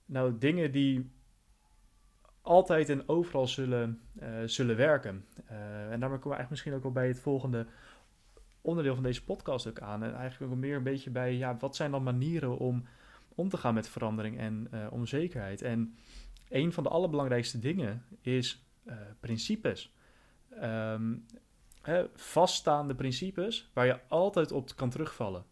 [0.05, 1.11] nou dingen die
[2.49, 5.25] altijd en overal zullen, uh, zullen werken?
[5.51, 7.67] Uh, en daarmee komen we eigenlijk misschien ook wel bij het volgende
[8.61, 10.03] onderdeel van deze podcast ook aan.
[10.03, 12.85] En eigenlijk ook meer een beetje bij, ja, wat zijn dan manieren om
[13.35, 15.63] om te gaan met verandering en uh, onzekerheid?
[15.63, 15.95] En
[16.49, 18.67] een van de allerbelangrijkste dingen is
[19.21, 19.95] principes.
[20.63, 21.27] Um,
[21.83, 25.45] hè, vaststaande principes waar je altijd op kan terugvallen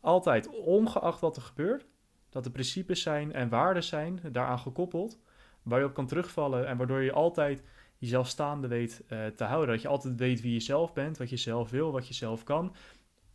[0.00, 1.86] altijd, ongeacht wat er gebeurt,
[2.28, 5.18] dat er principes zijn en waarden zijn daaraan gekoppeld,
[5.62, 7.62] waar je op kan terugvallen en waardoor je altijd
[7.98, 9.74] jezelf staande weet uh, te houden.
[9.74, 12.44] Dat je altijd weet wie je zelf bent, wat je zelf wil, wat je zelf
[12.44, 12.74] kan.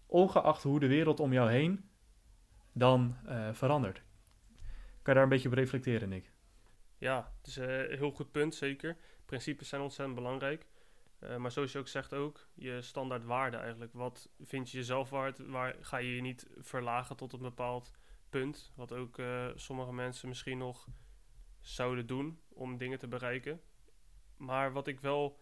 [0.06, 1.90] ongeacht hoe de wereld om jou heen
[2.74, 4.04] dan uh, verandert.
[5.02, 6.32] Kan je daar een beetje op reflecteren, Nick?
[6.98, 8.98] Ja, het is een heel goed punt, zeker.
[9.26, 10.68] Principes zijn ontzettend belangrijk.
[11.38, 13.94] Maar zoals je ook zegt ook, je standaard waarde eigenlijk.
[13.94, 15.40] Wat vind je jezelf waard?
[15.48, 17.92] Waar ga je je niet verlagen tot een bepaald
[18.30, 18.72] punt?
[18.76, 19.22] Wat ook
[19.56, 20.88] sommige mensen misschien nog
[21.68, 23.62] zouden doen om dingen te bereiken.
[24.38, 25.40] Maar wat ik wel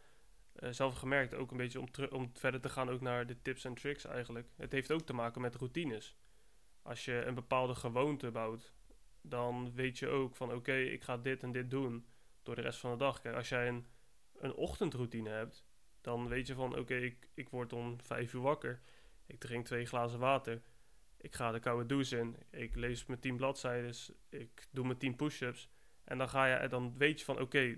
[0.60, 3.66] uh, zelf gemerkt, ook een beetje om, om verder te gaan ook naar de tips
[3.66, 4.48] en tricks eigenlijk.
[4.56, 6.18] Het heeft ook te maken met routines.
[6.82, 8.74] Als je een bepaalde gewoonte bouwt,
[9.22, 12.06] dan weet je ook van oké, ik ga dit en dit doen
[12.44, 13.22] door de rest van de dag.
[13.22, 13.88] Kijk, als jij een,
[14.34, 15.66] een ochtendroutine hebt,
[16.02, 18.82] dan weet je van oké, ik, ik word om vijf uur wakker.
[19.26, 20.62] Ik drink twee glazen water.
[21.18, 22.36] Ik ga de koude douche in.
[22.50, 23.96] Ik lees mijn tien bladzijden.
[24.30, 25.70] Ik doe mijn tien push-ups.
[26.06, 27.78] En dan, ga je, dan weet je van oké,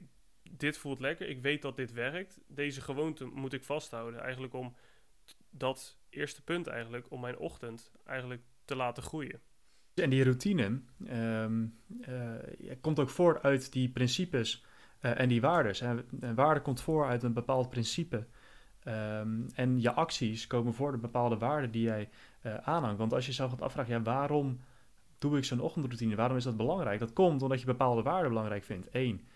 [0.52, 1.30] dit voelt lekker.
[1.30, 2.40] Ik weet dat dit werkt.
[2.48, 4.20] Deze gewoonte moet ik vasthouden.
[4.20, 4.76] Eigenlijk om
[5.50, 9.42] dat eerste punt eigenlijk, om mijn ochtend eigenlijk te laten groeien.
[9.94, 11.80] En die routine um,
[12.82, 14.66] komt ook voort uit die principes
[15.02, 15.82] uh, en die waardes.
[15.82, 18.28] En, waarde komt voor uit een bepaald principe.
[18.88, 22.10] Um, en je acties komen voor de bepaalde waarden die jij
[22.42, 22.98] uh, aanhangt.
[22.98, 24.60] Want als je zelf gaat afvragen, ja, waarom
[25.18, 26.16] doe ik zo'n ochtendroutine?
[26.16, 27.00] Waarom is dat belangrijk?
[27.00, 28.88] Dat komt omdat je bepaalde waarden belangrijk vindt.
[28.92, 29.28] Eén,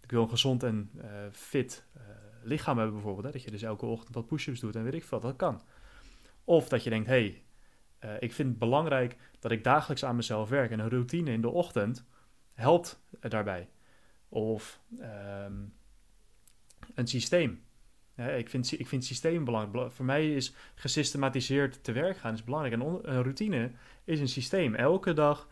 [0.00, 2.02] ik wil een gezond en uh, fit uh,
[2.42, 3.32] lichaam hebben bijvoorbeeld.
[3.32, 5.60] Dat je dus elke ochtend wat push-ups doet en weet ik veel, dat kan.
[6.44, 7.42] Of dat je denkt, hey,
[8.04, 10.70] uh, ik vind het belangrijk dat ik dagelijks aan mezelf werk.
[10.70, 12.04] En een routine in de ochtend
[12.52, 13.68] helpt daarbij.
[14.28, 15.74] Of um,
[16.94, 17.62] een systeem.
[18.26, 19.92] Ik, vind, ik vind systeem belangrijk.
[19.92, 22.74] Voor mij is gesystematiseerd te werk gaan is belangrijk.
[22.74, 23.70] En een routine
[24.04, 24.74] is een systeem.
[24.74, 25.48] Elke dag,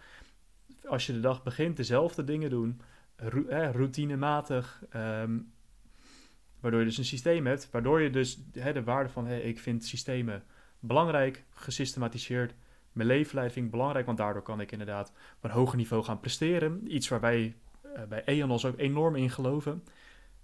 [0.85, 2.81] als je de dag begint, dezelfde dingen doen
[3.73, 4.83] routinematig.
[4.97, 5.53] Um,
[6.61, 10.43] waardoor je dus een systeem hebt, waardoor je dus de waarde van ik vind systemen
[10.79, 12.55] belangrijk, gesystematiseerd.
[12.93, 16.21] Mijn leven vind ik belangrijk, want daardoor kan ik inderdaad op een hoger niveau gaan
[16.21, 16.95] presteren.
[16.95, 19.85] Iets waar wij uh, bij EONOS ook enorm in geloven.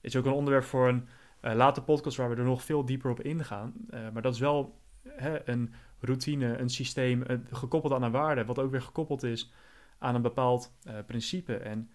[0.01, 1.09] Is ook een onderwerp voor een
[1.43, 3.75] later podcast waar we er nog veel dieper op ingaan.
[3.91, 8.59] Uh, maar dat is wel hè, een routine, een systeem, gekoppeld aan een waarde, wat
[8.59, 9.53] ook weer gekoppeld is
[9.99, 10.73] aan een bepaald
[11.07, 11.57] principe.
[11.57, 11.91] En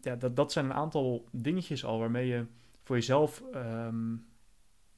[0.00, 2.46] ja, dat, dat zijn een aantal dingetjes al waarmee je
[2.82, 4.26] voor jezelf um,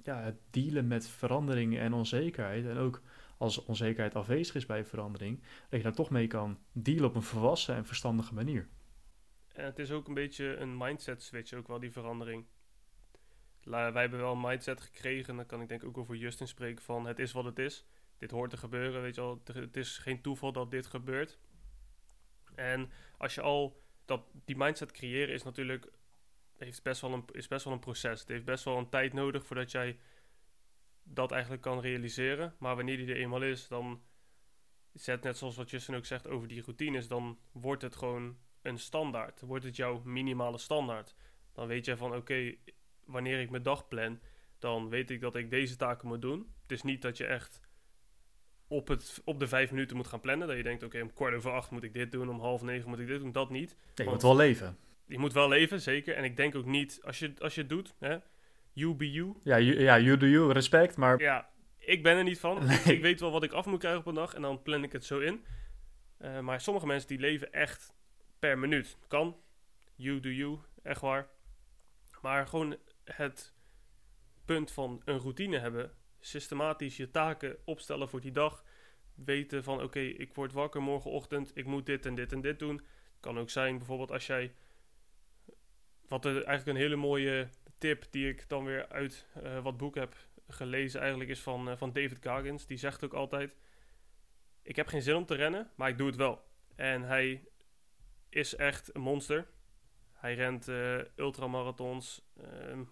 [0.03, 2.67] ja, het dealen met verandering en onzekerheid.
[2.67, 3.03] En ook
[3.39, 7.23] als onzekerheid afwezig is bij verandering, dat je daar toch mee kan dealen op een
[7.23, 8.69] volwassen en verstandige manier.
[9.53, 12.45] En het is ook een beetje een mindset switch, ook wel die verandering.
[13.71, 17.07] Wij hebben wel een mindset gekregen, dan kan ik denk ook over Justin spreken van
[17.07, 17.85] het is wat het is.
[18.19, 19.43] Dit hoort te gebeuren, weet je wel.
[19.45, 21.39] Het is geen toeval dat dit gebeurt.
[22.55, 25.91] En als je al dat die mindset creëren is natuurlijk
[26.57, 28.21] heeft best wel een, is best wel een proces.
[28.21, 29.99] Het heeft best wel een tijd nodig voordat jij
[31.03, 32.55] dat eigenlijk kan realiseren.
[32.59, 34.03] Maar wanneer die er eenmaal is, dan
[34.93, 38.79] het net zoals wat Justin ook zegt over die routines, dan wordt het gewoon een
[38.79, 39.41] standaard.
[39.41, 41.15] Wordt het jouw minimale standaard.
[41.53, 42.55] Dan weet jij van oké,
[43.09, 44.21] wanneer ik mijn dag plan,
[44.59, 46.53] dan weet ik dat ik deze taken moet doen.
[46.63, 47.61] Het is niet dat je echt
[48.69, 50.49] op, het, op de vijf minuten moet gaan plannen.
[50.49, 52.89] Dat je denkt, oké, om kwart over acht moet ik dit doen, om half negen
[52.89, 53.33] moet ik dit doen.
[53.33, 53.77] Dat niet.
[53.95, 54.77] je moet wel leven.
[55.07, 56.15] Je moet wel leven, zeker.
[56.15, 58.17] En ik denk ook niet, als je, als je het doet, hè,
[58.73, 59.35] you be you.
[59.43, 61.21] Ja, you, ja, you do you, respect, maar...
[61.21, 62.71] Ja, ik ben er niet van.
[62.85, 64.93] Ik weet wel wat ik af moet krijgen op een dag en dan plan ik
[64.93, 65.45] het zo in.
[66.21, 67.93] Uh, maar sommige mensen die leven echt
[68.39, 68.97] per minuut.
[69.09, 69.37] Kan.
[69.95, 71.29] You do you, echt waar.
[72.23, 72.77] Maar gewoon
[73.13, 73.55] het
[74.45, 78.65] punt van een routine hebben systematisch je taken opstellen voor die dag.
[79.15, 82.81] Weten van oké, ik word wakker morgenochtend, ik moet dit en dit en dit doen.
[83.21, 84.55] Kan ook zijn bijvoorbeeld als jij.
[86.09, 90.17] Wat eigenlijk een hele mooie tip die ik dan weer uit uh, wat boek heb
[90.49, 92.67] gelezen, eigenlijk is van, uh, van David Goggins.
[92.67, 93.57] Die zegt ook altijd:
[94.63, 96.45] Ik heb geen zin om te rennen, maar ik doe het wel.
[96.75, 97.49] En hij
[98.29, 99.47] is echt een monster.
[100.13, 102.23] Hij rent uh, ultramarathons.
[102.41, 102.83] Ehm,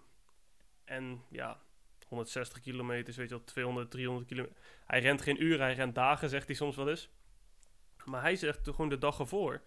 [0.87, 1.61] en ja,
[2.09, 4.57] 160 kilometer, weet je wel, 200, 300 kilometer.
[4.85, 7.11] Hij rent geen uren, hij rent dagen, zegt hij soms wel eens.
[8.05, 9.63] Maar hij zegt gewoon de dag ervoor.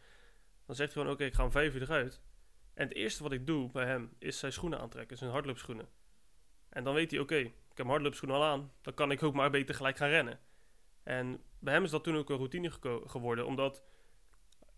[0.65, 2.21] Dan zegt hij gewoon, oké, ik ga om vijf uur eruit.
[2.73, 5.87] En het eerste wat ik doe bij hem, is zijn schoenen aantrekken, zijn hardloopschoenen.
[6.69, 8.71] En dan weet hij, oké, ik heb mijn hardloopschoenen al aan.
[8.81, 10.39] Dan kan ik ook maar beter gelijk gaan rennen.
[11.03, 12.71] En bij hem is dat toen ook een routine
[13.05, 13.83] geworden, omdat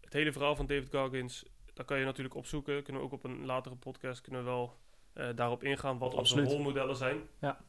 [0.01, 2.83] het hele verhaal van David Goggins, dat kan je natuurlijk opzoeken.
[2.83, 4.79] Kunnen we ook op een latere podcast kunnen we wel
[5.13, 7.17] uh, daarop ingaan wat onze rolmodellen zijn.
[7.39, 7.59] Ja.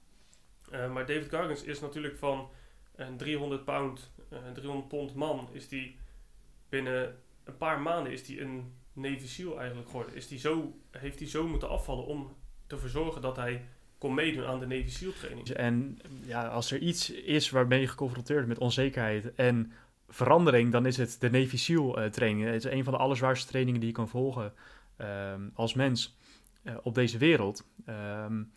[0.72, 2.50] Uh, maar David Goggins is natuurlijk van
[2.94, 5.96] een 300 pound, uh, 300 pond man, is die
[6.68, 10.14] binnen een paar maanden is die een Navy SEAL eigenlijk geworden.
[10.14, 13.64] Is die zo, heeft hij zo moeten afvallen om te verzorgen dat hij
[13.98, 15.48] kon meedoen aan de Navy SEAL training.
[15.48, 19.72] En ja, als er iets is waarmee je geconfronteerd met onzekerheid en
[20.08, 22.46] verandering, dan is het de Navy SEAL uh, training.
[22.46, 24.52] Het is een van de allerzwaarste trainingen die je kan volgen
[24.96, 26.16] ehm, als mens
[26.62, 27.64] uh, op deze wereld.
[27.88, 28.52] Um,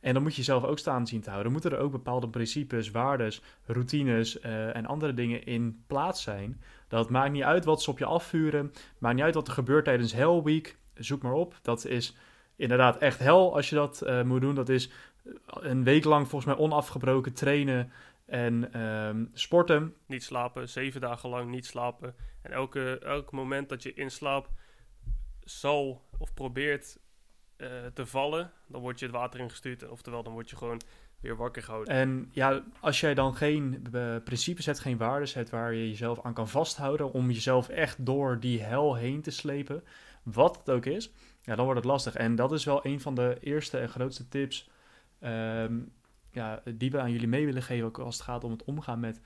[0.00, 1.52] en dan moet je jezelf ook staan zien te houden.
[1.52, 6.62] Moeten er ook bepaalde principes, waardes, routines uh, en andere dingen in plaats zijn.
[6.88, 8.72] Dat maakt niet uit wat ze op je afvuren.
[8.98, 10.76] Maakt niet uit wat er gebeurt tijdens Hell Week.
[10.94, 11.58] Zoek maar op.
[11.62, 12.16] Dat is
[12.56, 14.54] inderdaad echt hel als je dat uh, moet doen.
[14.54, 14.90] Dat is
[15.44, 17.92] een week lang volgens mij onafgebroken trainen
[18.26, 19.94] en uh, sporten.
[20.06, 22.14] Niet slapen, zeven dagen lang niet slapen.
[22.42, 24.48] En elke, elk moment dat je in slaap
[25.40, 26.98] zal of probeert
[27.58, 29.88] uh, te vallen, dan word je het water ingestuurd.
[29.88, 30.80] Oftewel, dan word je gewoon
[31.20, 31.94] weer wakker gehouden.
[31.94, 36.22] En ja, als jij dan geen uh, principes hebt, geen waarden hebt waar je jezelf
[36.22, 39.84] aan kan vasthouden om jezelf echt door die hel heen te slepen,
[40.22, 41.10] wat het ook is,
[41.42, 42.14] ja, dan wordt het lastig.
[42.14, 44.70] En dat is wel een van de eerste en grootste tips
[45.20, 45.92] um,
[46.30, 49.00] ja, die we aan jullie mee willen geven, ook als het gaat om het omgaan
[49.00, 49.20] met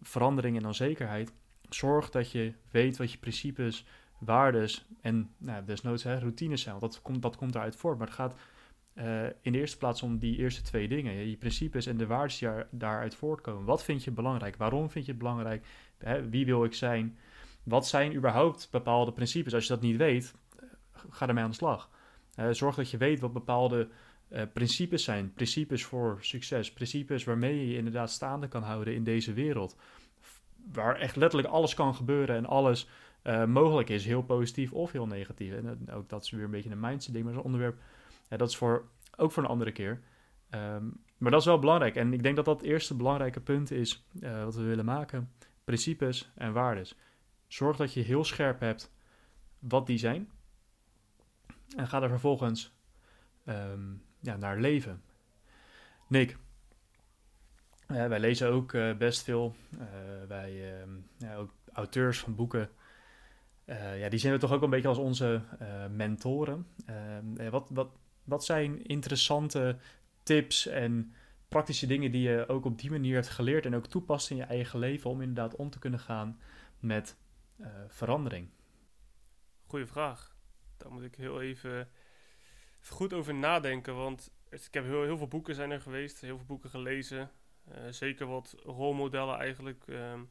[0.00, 1.32] verandering en onzekerheid.
[1.68, 3.84] Zorg dat je weet wat je principes,
[4.18, 6.78] waardes en nou, desnoods hè, routines zijn.
[6.78, 7.98] Want dat komt, dat komt daaruit voort.
[7.98, 8.36] Maar het gaat
[8.94, 11.28] uh, in de eerste plaats om die eerste twee dingen.
[11.28, 13.64] Je principes en de waarden die daar, daaruit voortkomen.
[13.64, 14.56] Wat vind je belangrijk?
[14.56, 15.66] Waarom vind je het belangrijk?
[15.98, 17.18] Hè, wie wil ik zijn?
[17.62, 19.54] Wat zijn überhaupt bepaalde principes?
[19.54, 20.34] Als je dat niet weet,
[21.10, 21.90] ga ermee aan de slag.
[22.36, 23.88] Uh, zorg dat je weet wat bepaalde
[24.52, 25.32] principes zijn.
[25.32, 26.72] Principes voor succes.
[26.72, 29.76] Principes waarmee je je inderdaad staande kan houden in deze wereld.
[30.72, 32.88] Waar echt letterlijk alles kan gebeuren en alles
[33.26, 34.04] uh, mogelijk is.
[34.04, 35.52] Heel positief of heel negatief.
[35.52, 37.24] En ook dat is weer een beetje een mindset ding.
[37.24, 37.78] Maar zo'n onderwerp,
[38.28, 40.02] dat is voor, ook voor een andere keer.
[40.50, 41.96] Um, maar dat is wel belangrijk.
[41.96, 45.32] En ik denk dat dat het eerste belangrijke punt is uh, wat we willen maken.
[45.64, 46.98] Principes en waardes.
[47.46, 48.92] Zorg dat je heel scherp hebt
[49.58, 50.30] wat die zijn.
[51.76, 52.76] En ga er vervolgens
[53.44, 55.02] um, ja, naar leven.
[56.08, 56.36] Nick,
[57.86, 59.56] wij lezen ook best veel.
[60.28, 60.84] Wij,
[61.18, 62.70] ja, ook auteurs van boeken.
[63.74, 65.42] Ja, die zien we toch ook een beetje als onze
[65.90, 66.66] mentoren.
[66.86, 67.88] Ehm, wat, wat,
[68.24, 69.76] wat zijn interessante
[70.22, 71.12] tips en
[71.48, 74.42] praktische dingen die je ook op die manier hebt geleerd en ook toepast in je
[74.42, 76.40] eigen leven om inderdaad om te kunnen gaan
[76.78, 77.16] met
[77.88, 78.48] verandering?
[79.66, 80.36] Goeie vraag.
[80.76, 81.88] Daar moet ik heel even
[82.88, 83.96] goed over nadenken.
[83.96, 87.30] Want ik heb heel, heel veel boeken zijn er geweest, heel veel boeken gelezen.
[87.68, 89.84] Uh, zeker wat rolmodellen eigenlijk.
[89.86, 90.30] Um,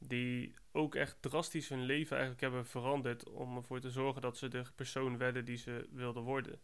[0.00, 3.28] die ook echt drastisch hun leven eigenlijk hebben veranderd.
[3.28, 6.60] Om ervoor te zorgen dat ze de persoon werden die ze wilden worden.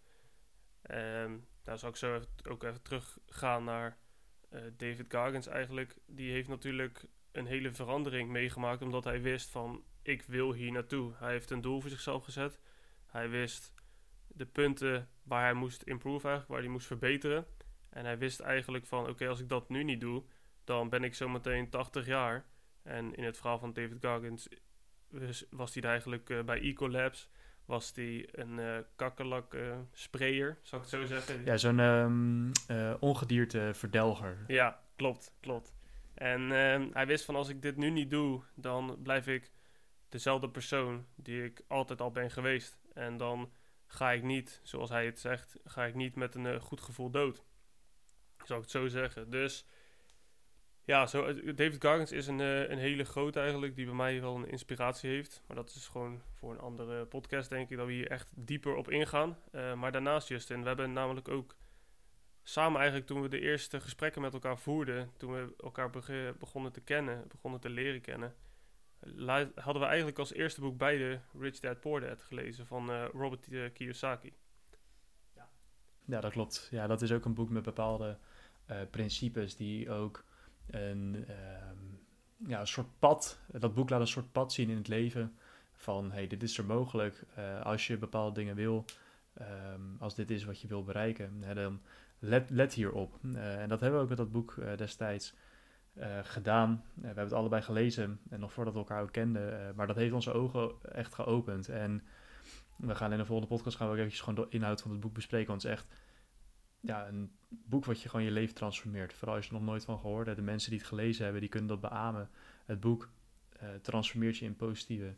[0.90, 3.99] Um, daar zal ik zo ook even teruggaan naar
[4.51, 5.96] uh, David Goggins eigenlijk.
[6.07, 8.83] Die heeft natuurlijk een hele verandering meegemaakt.
[8.83, 11.12] Omdat hij wist van ik wil hier naartoe.
[11.16, 12.61] Hij heeft een doel voor zichzelf gezet.
[13.07, 13.72] Hij wist
[14.27, 17.46] de punten waar hij moest improve waar hij moest verbeteren.
[17.88, 20.25] En hij wist eigenlijk van, oké, als ik dat nu niet doe,
[20.64, 22.46] dan ben ik zometeen 80 jaar.
[22.87, 24.49] En in het verhaal van David Goggins
[25.51, 27.29] was hij eigenlijk uh, bij Ecolabs,
[27.64, 31.44] was hij een uh, kakkerlak uh, sprayer, zou ik het zo zeggen.
[31.44, 32.53] Ja, zo'n um,
[33.01, 34.44] ongedierte verdelger.
[34.46, 35.75] Ja, klopt, klopt.
[36.14, 39.51] En ehm, hij wist van, als ik dit nu niet doe, dan blijf ik
[40.09, 42.79] dezelfde persoon die ik altijd al ben geweest.
[42.92, 43.53] En dan
[43.87, 47.11] ga ik niet, zoals hij het zegt, ga ik niet met een uh, goed gevoel
[47.11, 47.44] dood.
[48.44, 49.31] Zou ik het zo zeggen.
[49.31, 49.66] Dus
[50.87, 54.37] ja, zo, David Goggins is een, uh, een hele grote eigenlijk, die bij mij wel
[54.37, 55.42] een inspiratie heeft.
[55.46, 58.75] Maar dat is gewoon voor een andere podcast, denk ik, dat we hier echt dieper
[58.75, 59.38] op ingaan.
[59.53, 61.57] Uh, maar daarnaast, Justin, we hebben namelijk ook
[62.42, 65.90] samen eigenlijk toen we de eerste gesprekken met elkaar voerden, toen we elkaar
[66.38, 68.35] begonnen te kennen, begonnen te leren kennen,
[69.55, 73.49] hadden we eigenlijk als eerste boek beide Rich Dad Poor Dad gelezen van uh, Robert
[73.72, 74.33] Kiyosaki.
[75.35, 75.49] Ja.
[76.05, 76.68] ja, dat klopt.
[76.70, 78.18] Ja, dat is ook een boek met bepaalde
[78.90, 80.25] principes die ook
[80.70, 81.98] een, um,
[82.48, 85.37] ja, een soort pad, dat boek laat een soort pad zien in het leven
[85.72, 87.24] van hey, dit is er mogelijk
[87.62, 88.85] als je bepaalde dingen wil,
[89.74, 91.81] um, als dit is wat je wil bereiken, hè, dan
[92.18, 93.18] let, let hierop.
[93.35, 95.35] en dat hebben we ook met dat boek destijds
[95.98, 96.85] uh, gedaan.
[96.94, 99.74] We hebben het allebei gelezen en nog voordat we elkaar ook kenden.
[99.74, 101.68] Maar dat heeft onze ogen echt geopend.
[101.68, 102.02] En
[102.76, 105.00] we gaan in de volgende podcast gaan we ook eventjes gewoon de inhoud van het
[105.00, 105.48] boek bespreken.
[105.48, 105.87] Want het is echt
[106.80, 109.12] ja, een boek wat je gewoon je leven transformeert.
[109.12, 110.38] Vooral als je er nog nooit van gehoord hebt.
[110.38, 112.30] De mensen die het gelezen hebben, die kunnen dat beamen.
[112.64, 113.08] Het boek
[113.82, 115.14] transformeert je in positieve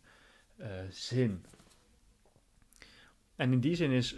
[0.89, 1.45] zin.
[3.37, 4.17] En in die zin is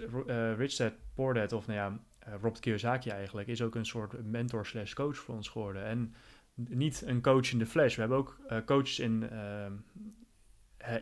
[0.56, 2.00] Rich Dad Poor Dad, of nou ja,
[2.30, 5.84] Robert Kiyosaki eigenlijk, is ook een soort mentor slash coach voor ons geworden.
[5.84, 6.14] En
[6.54, 7.94] niet een coach in de flash.
[7.94, 9.66] We hebben ook uh, coaches in, uh,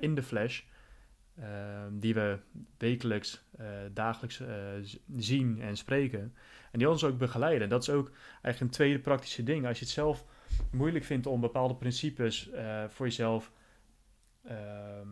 [0.00, 0.62] in de flash.
[1.40, 2.38] Ehm, die we
[2.78, 4.42] wekelijks, uh, dagelijks
[5.16, 6.34] zien en spreken.
[6.72, 7.68] En die ons ook begeleiden.
[7.68, 9.66] Dat is ook eigenlijk een tweede praktische ding.
[9.66, 10.24] Als je het zelf
[10.70, 12.50] moeilijk vindt om bepaalde principes
[12.88, 13.52] voor jezelf
[14.44, 15.08] ehm,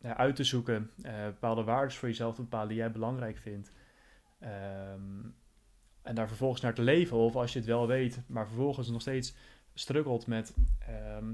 [0.00, 0.90] uit te zoeken,
[1.24, 3.72] bepaalde waarden voor jezelf te bepalen die jij belangrijk vindt.
[4.38, 5.30] Ehm,
[6.02, 9.00] en daar vervolgens naar te leven, of als je het wel weet, maar vervolgens nog
[9.00, 9.34] steeds
[9.74, 10.54] struggelt met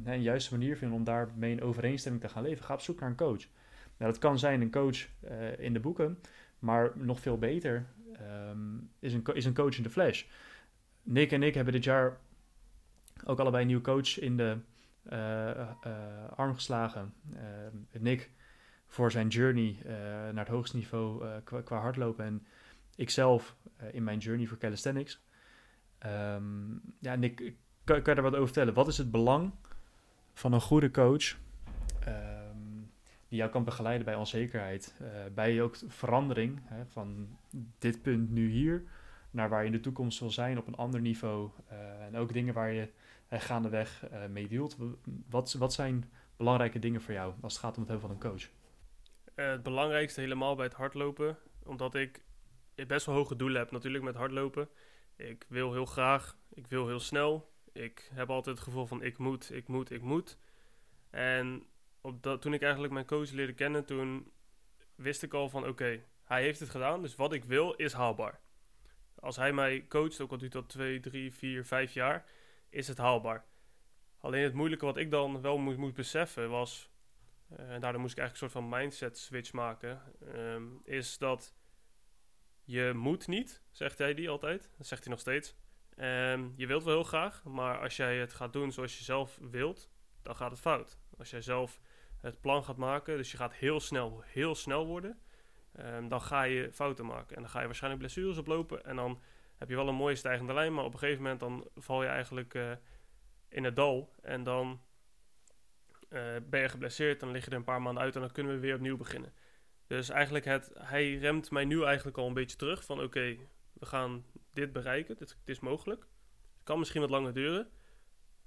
[0.05, 3.09] een juiste manier vinden om daarmee in overeenstemming te gaan leven, ga op zoek naar
[3.09, 3.47] een coach.
[3.99, 4.97] Nou, dat kan zijn een coach
[5.31, 6.19] uh, in de boeken,
[6.59, 7.87] maar nog veel beter
[8.51, 10.25] um, is, een, is een coach in de flash.
[11.03, 12.19] Nick en ik hebben dit jaar
[13.25, 14.57] ook allebei een nieuwe coach in de
[15.13, 15.17] uh,
[15.87, 17.15] uh, arm geslagen.
[17.99, 18.31] Nick
[18.87, 19.77] voor zijn journey
[20.33, 22.47] naar het hoogste niveau qua, qua hardlopen en
[22.97, 23.57] ikzelf
[23.93, 25.21] in mijn journey voor calisthenics.
[26.07, 27.37] Um, ja, Nick,
[27.85, 28.75] kan, kan je daar wat over vertellen?
[28.75, 29.53] Wat is het belang
[30.33, 31.37] van een goede coach
[33.29, 37.39] die jou kan begeleiden bij onzekerheid, uh, bij ook verandering hè, van
[37.79, 38.83] dit punt nu hier
[39.31, 42.33] naar waar je in de toekomst wil zijn op een ander niveau uh, en ook
[42.33, 42.89] dingen waar je
[43.33, 44.77] uh, gaandeweg mee dealt.
[45.29, 48.31] Wat, wat zijn belangrijke dingen voor jou als het gaat om het hebben van een
[48.31, 48.49] coach?
[49.35, 52.23] het belangrijkste helemaal bij het hardlopen, omdat ik
[52.87, 54.69] best wel hoge doelen heb natuurlijk met hardlopen.
[55.17, 59.19] Ik wil heel graag, ik wil heel snel, ik heb altijd het gevoel van ik
[59.19, 60.39] moet, ik moet, ik moet.
[61.11, 61.67] En
[62.01, 64.33] op toen ik eigenlijk mijn coach leerde kennen, toen
[64.95, 68.41] wist ik al van oké, hij heeft het gedaan, dus wat ik wil is haalbaar.
[69.21, 72.25] Als hij mij coacht, ook al duurt dat 2, 3, 4, 5 jaar,
[72.69, 73.45] is het haalbaar.
[74.21, 76.91] Alleen het moeilijke wat ik dan wel moet, moet beseffen was,
[77.53, 80.03] uh, en daardoor moest ik eigenlijk een soort van mindset switch maken,
[80.35, 81.55] um, is dat
[82.65, 85.57] je moet niet, zegt hij die altijd, dat zegt hij nog steeds.
[85.97, 89.39] Um, je wilt wel heel graag, maar als jij het gaat doen zoals je zelf
[89.41, 89.91] wilt,
[90.23, 90.99] dan gaat het fout.
[91.19, 91.81] Als jij zelf
[92.21, 95.19] het plan gaat maken, dus je gaat heel snel, heel snel worden,
[95.81, 97.37] um, dan ga je fouten maken.
[97.37, 99.21] En dan ga je waarschijnlijk blessures oplopen en dan
[99.59, 102.09] heb je wel een mooie stijgende lijn, maar op een gegeven moment dan val je
[102.09, 102.73] eigenlijk uh,
[103.49, 104.81] in het dal en dan
[106.11, 108.53] uh, ben je geblesseerd, dan lig je er een paar maanden uit en dan kunnen
[108.53, 109.33] we weer opnieuw beginnen.
[109.87, 113.37] Dus eigenlijk, het, hij remt mij nu eigenlijk al een beetje terug van oké,
[113.73, 115.17] we gaan dit bereiken.
[115.17, 116.01] Dit, is mogelijk.
[116.55, 117.71] Het kan misschien wat langer duren.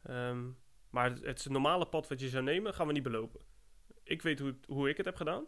[0.03, 0.49] Ehm,
[0.89, 3.41] maar het, het normale pad wat je zou nemen, gaan we niet belopen.
[4.11, 5.45] Ik weet hoe, hoe ik het heb gedaan.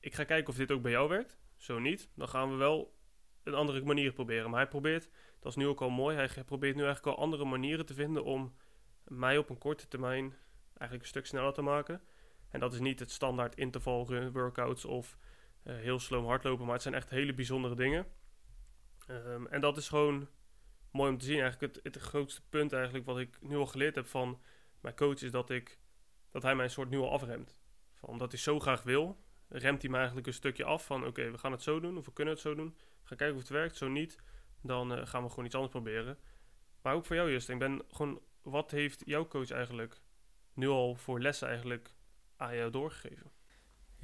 [0.00, 1.36] Ik ga kijken of dit ook bij jou werkt.
[1.56, 2.94] Zo niet, dan gaan we wel
[3.42, 4.50] een andere manier proberen.
[4.50, 5.08] Maar hij probeert,
[5.40, 8.24] dat is nu ook al mooi, hij probeert nu eigenlijk al andere manieren te vinden
[8.24, 8.54] om
[9.04, 10.36] mij op een korte termijn
[10.68, 12.02] eigenlijk een stuk sneller te maken.
[12.50, 15.18] En dat is niet het standaard interval workouts of
[15.64, 18.06] uh, heel slow hardlopen, maar het zijn echt hele bijzondere dingen.
[19.10, 20.28] Um, en dat is gewoon
[20.90, 21.40] mooi om te zien.
[21.40, 24.40] Eigenlijk het, het grootste punt eigenlijk wat ik nu al geleerd heb van
[24.80, 25.78] mijn coach is dat ik
[26.30, 27.58] dat hij mij een soort al afremt.
[28.06, 31.38] Omdat hij zo graag wil, remt hij mij eigenlijk een stukje af van oké, we
[31.38, 32.76] gaan het zo doen of we kunnen het zo doen.
[33.02, 33.76] Ga kijken of het werkt.
[33.76, 34.18] Zo niet,
[34.62, 36.18] dan uh, gaan we gewoon iets anders proberen.
[36.82, 37.54] Maar ook voor jou, Justin.
[37.54, 40.00] Ik ben gewoon, wat heeft jouw coach eigenlijk
[40.52, 41.94] nu al voor lessen eigenlijk
[42.36, 43.30] aan jou doorgegeven?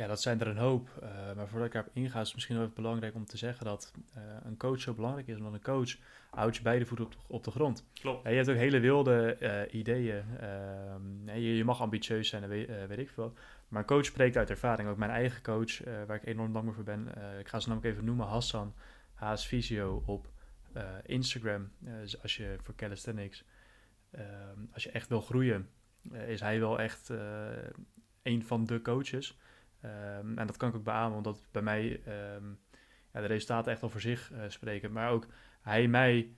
[0.02, 0.88] Ja, dat zijn er een hoop.
[1.02, 3.92] Uh, maar voordat ik daarop inga, is het misschien wel belangrijk om te zeggen dat
[4.16, 5.36] uh, een coach zo belangrijk is.
[5.36, 5.96] Omdat een coach
[6.30, 7.84] houdt je beide voeten op de, op de grond.
[8.00, 8.28] Klopt.
[8.28, 10.24] Je hebt ook hele wilde uh, ideeën.
[10.40, 13.34] Ehm, je, je, mag ambitieus zijn, weet, weet, ik veel.
[13.68, 14.88] Maar een coach spreekt uit ervaring.
[14.88, 17.08] Ook mijn eigen coach, waar ik enorm dankbaar voor ben.
[17.38, 18.26] ik ga ze namelijk even noemen.
[18.26, 18.74] Hassan,
[19.14, 20.28] Haas Visio op
[21.02, 21.70] Instagram.
[21.78, 23.44] Dus als je voor calisthenics,
[24.10, 25.68] ehm, als je echt wil groeien,
[26.26, 27.10] is hij wel echt
[28.22, 29.36] een van de coaches.
[29.84, 32.02] Um, en dat kan ik ook beamen, omdat bij mij
[32.36, 32.58] um,
[33.12, 34.92] ja, de resultaten echt al voor zich uh, spreken.
[34.92, 35.26] Maar ook
[35.60, 36.34] hij mij,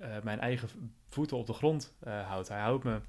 [0.00, 0.68] uh, mijn eigen
[1.06, 2.48] voeten op de grond uh, houdt.
[2.48, 3.00] Hij houdt me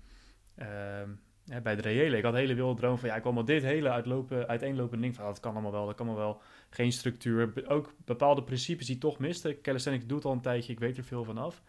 [1.43, 2.17] ja, bij de reële.
[2.17, 5.03] Ik had een hele wilde droom van, ja, ik wil maar dit hele uitlopen, uiteenlopende
[5.03, 6.41] ding van, dat kan allemaal wel, dat kan allemaal wel.
[6.69, 9.61] Geen structuur, ook bepaalde principes die toch misten.
[9.61, 11.61] Calisthenics doet al een tijdje, ik weet er veel van af.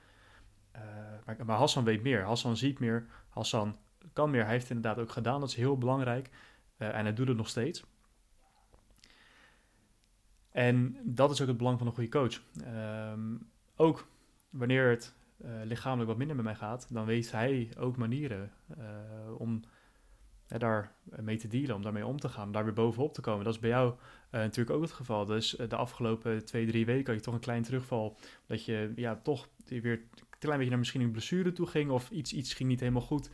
[1.24, 3.78] maar, maar Hassan weet meer, Hassan ziet meer, Hassan
[4.12, 4.42] kan meer.
[4.42, 6.30] Hij heeft inderdaad ook gedaan, dat is heel belangrijk.
[6.76, 7.84] en hij doet het nog steeds.
[10.50, 12.42] En dat is ook het belang van een goede coach.
[13.12, 14.06] Um, ook
[14.50, 18.84] wanneer het uh, lichamelijk wat minder met mij gaat, dan weet hij ook manieren uh,
[19.38, 19.62] om
[20.48, 23.44] uh, daar mee te dealen, om daarmee om te gaan, daar weer bovenop te komen.
[23.44, 23.94] Dat is bij jou
[24.30, 25.24] natuurlijk ook het geval.
[25.24, 28.16] Dus de afgelopen twee, drie weken had je toch een klein terugval,
[28.46, 32.10] dat je ja, toch weer een klein beetje naar misschien een blessure toe ging, of
[32.10, 33.30] iets, iets ging niet helemaal goed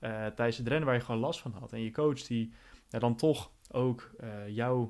[0.00, 1.72] tijdens het rennen waar je gewoon last van had.
[1.72, 2.52] En je coach die
[2.88, 4.10] dan toch ook
[4.48, 4.88] jou uh,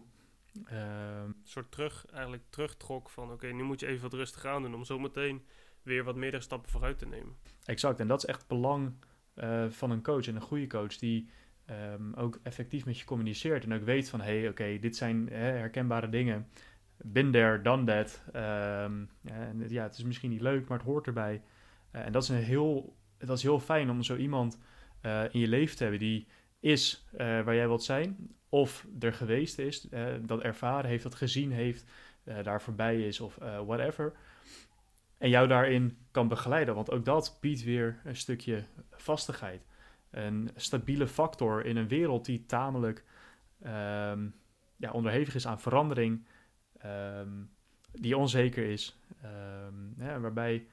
[0.64, 4.74] een soort terug, eigenlijk terugtrok van oké, nu moet je even wat rustig aan doen
[4.74, 5.42] om zo meteen
[5.82, 7.36] weer wat meerdere stappen vooruit te nemen.
[7.64, 8.92] Exact, en dat is echt het belang
[9.34, 11.28] uh, van een coach en een goede coach die
[11.64, 15.28] ehm, ook effectief met je communiceert en ook weet van, hé, hey, oké, dit zijn
[15.28, 16.48] hè, herkenbare dingen.
[16.96, 18.22] Been there, done that.
[18.32, 21.42] Ehm, en, ja, het is misschien niet leuk, maar het hoort erbij.
[21.90, 24.58] Eh, en dat is, een heel, dat is heel fijn om zo iemand
[25.02, 26.26] uh, in je leven te hebben die
[26.60, 29.88] is waar jij wilt zijn, of er geweest is,
[30.20, 31.84] dat ervaren heeft, dat gezien heeft,
[32.42, 34.12] daar voorbij is of whatever.
[35.18, 39.66] En jou daarin kan begeleiden, want ook dat biedt weer een stukje vastigheid.
[40.10, 43.04] Een stabiele factor in een wereld die tamelijk
[43.66, 44.34] um,
[44.76, 46.26] ja, onderhevig is aan verandering,
[46.84, 47.50] um,
[47.92, 49.00] die onzeker is,
[49.98, 50.66] ja, waarbij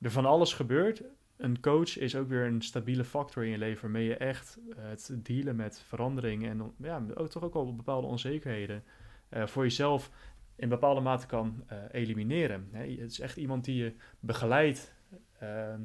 [0.00, 1.02] er van alles gebeurt.
[1.40, 4.76] Een coach is ook weer een stabiele factor in je leven waarmee je echt uh,
[4.88, 8.84] het dealen met verandering en ja, ook toch ook al bepaalde onzekerheden
[9.30, 10.10] uh, voor jezelf
[10.56, 12.68] in bepaalde mate kan uh, elimineren.
[12.72, 12.90] Hè.
[13.00, 14.94] Het is echt iemand die je begeleidt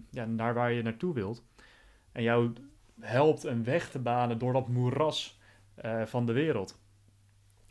[0.10, 1.44] ja, naar waar je naartoe wilt
[2.12, 2.54] en jou
[3.00, 5.40] helpt een weg te banen door dat moeras
[6.06, 6.82] van de wereld.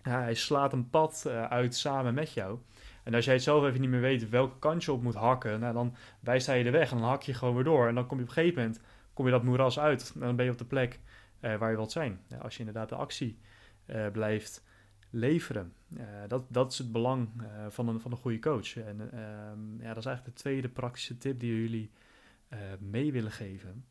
[0.03, 2.59] Hij slaat een pad uit samen met jou.
[3.05, 5.61] En als jij het zelf even niet meer weet welke kant je op moet hakken,
[5.61, 7.89] nou, dan wijst hij je de weg en dan hak je gewoon weer door.
[7.89, 8.81] En dan kom je op een gegeven moment
[9.13, 10.13] kom je dat moeras uit.
[10.15, 11.01] En dan ben je op de plek
[11.41, 12.21] uh, waar je wilt zijn.
[12.29, 13.39] Ja, als je inderdaad de actie
[13.87, 14.65] uh, blijft
[15.11, 15.73] leveren.
[15.97, 17.29] Uh, dat, dat is het belang
[17.69, 18.77] van, een, van een goede coach.
[18.77, 21.91] En ehm, ja, dat is eigenlijk de tweede praktische tip die jullie
[22.79, 23.85] mee willen geven.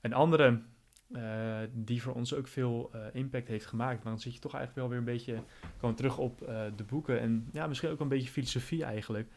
[0.00, 0.62] Een andere
[1.08, 4.02] uh, die voor ons ook veel uh, impact heeft gemaakt.
[4.02, 5.42] Maar dan zit je toch eigenlijk wel weer een beetje
[5.78, 7.20] gewoon terug op uh, de boeken.
[7.20, 9.28] En ja, misschien ook een beetje filosofie eigenlijk.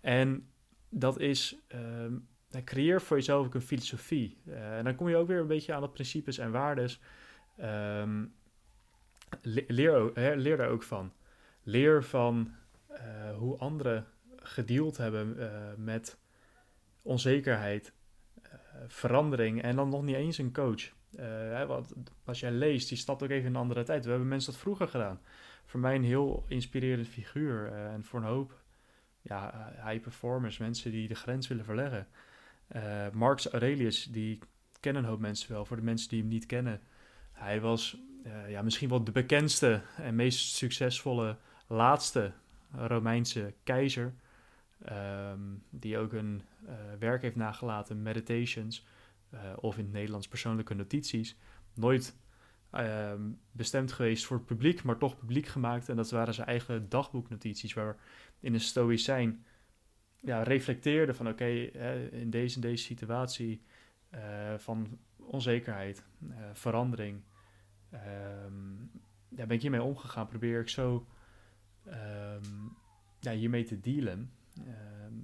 [0.00, 0.48] En
[0.88, 2.28] dat is, um,
[2.64, 4.38] creëer voor jezelf ook een filosofie.
[4.44, 7.00] en dan kom je ook weer een beetje aan de principes en waardes.
[7.60, 8.34] Um,
[9.42, 11.12] leer, leer daar ook van.
[11.62, 12.52] Leer van
[13.36, 14.06] hoe anderen
[14.36, 15.36] gedeeld hebben
[15.84, 16.18] met
[17.02, 17.92] onzekerheid,
[18.86, 20.92] verandering en dan nog niet eens een coach.
[21.20, 21.94] Uh, wat,
[22.24, 24.04] als jij leest, die stapt ook even in een andere tijd.
[24.04, 25.20] We hebben mensen dat vroeger gedaan.
[25.64, 27.72] Voor mij een heel inspirerend figuur.
[27.72, 28.62] Uh, en voor een hoop
[29.20, 32.06] ja, high performers, mensen die de grens willen verleggen.
[33.12, 34.38] Marcus Aurelius, die
[34.80, 35.64] kennen een hoop mensen wel.
[35.64, 36.80] Voor de mensen die hem niet kennen.
[37.32, 37.96] Hij was
[38.48, 42.32] ja, misschien wel de bekendste en meest succesvolle laatste
[42.72, 44.14] Romeinse keizer.
[45.32, 46.42] Um, die ook een
[46.98, 48.86] werk heeft nagelaten, Meditations
[49.34, 51.36] uh, of in het Nederlands persoonlijke notities,
[51.74, 52.16] nooit
[52.74, 53.12] uh,
[53.52, 55.88] bestemd geweest voor het publiek, maar toch publiek gemaakt.
[55.88, 57.96] En dat waren zijn eigen dagboeknotities, waar
[58.40, 59.44] in een stoïcijn
[60.20, 61.44] ja, reflecteerde van oké,
[62.10, 63.62] in deze en deze situatie
[64.14, 67.22] uh, van onzekerheid, uh, verandering,
[69.28, 71.06] ja, ben ik hiermee omgegaan, probeer ik zo
[73.20, 74.32] ja, hiermee te dealen.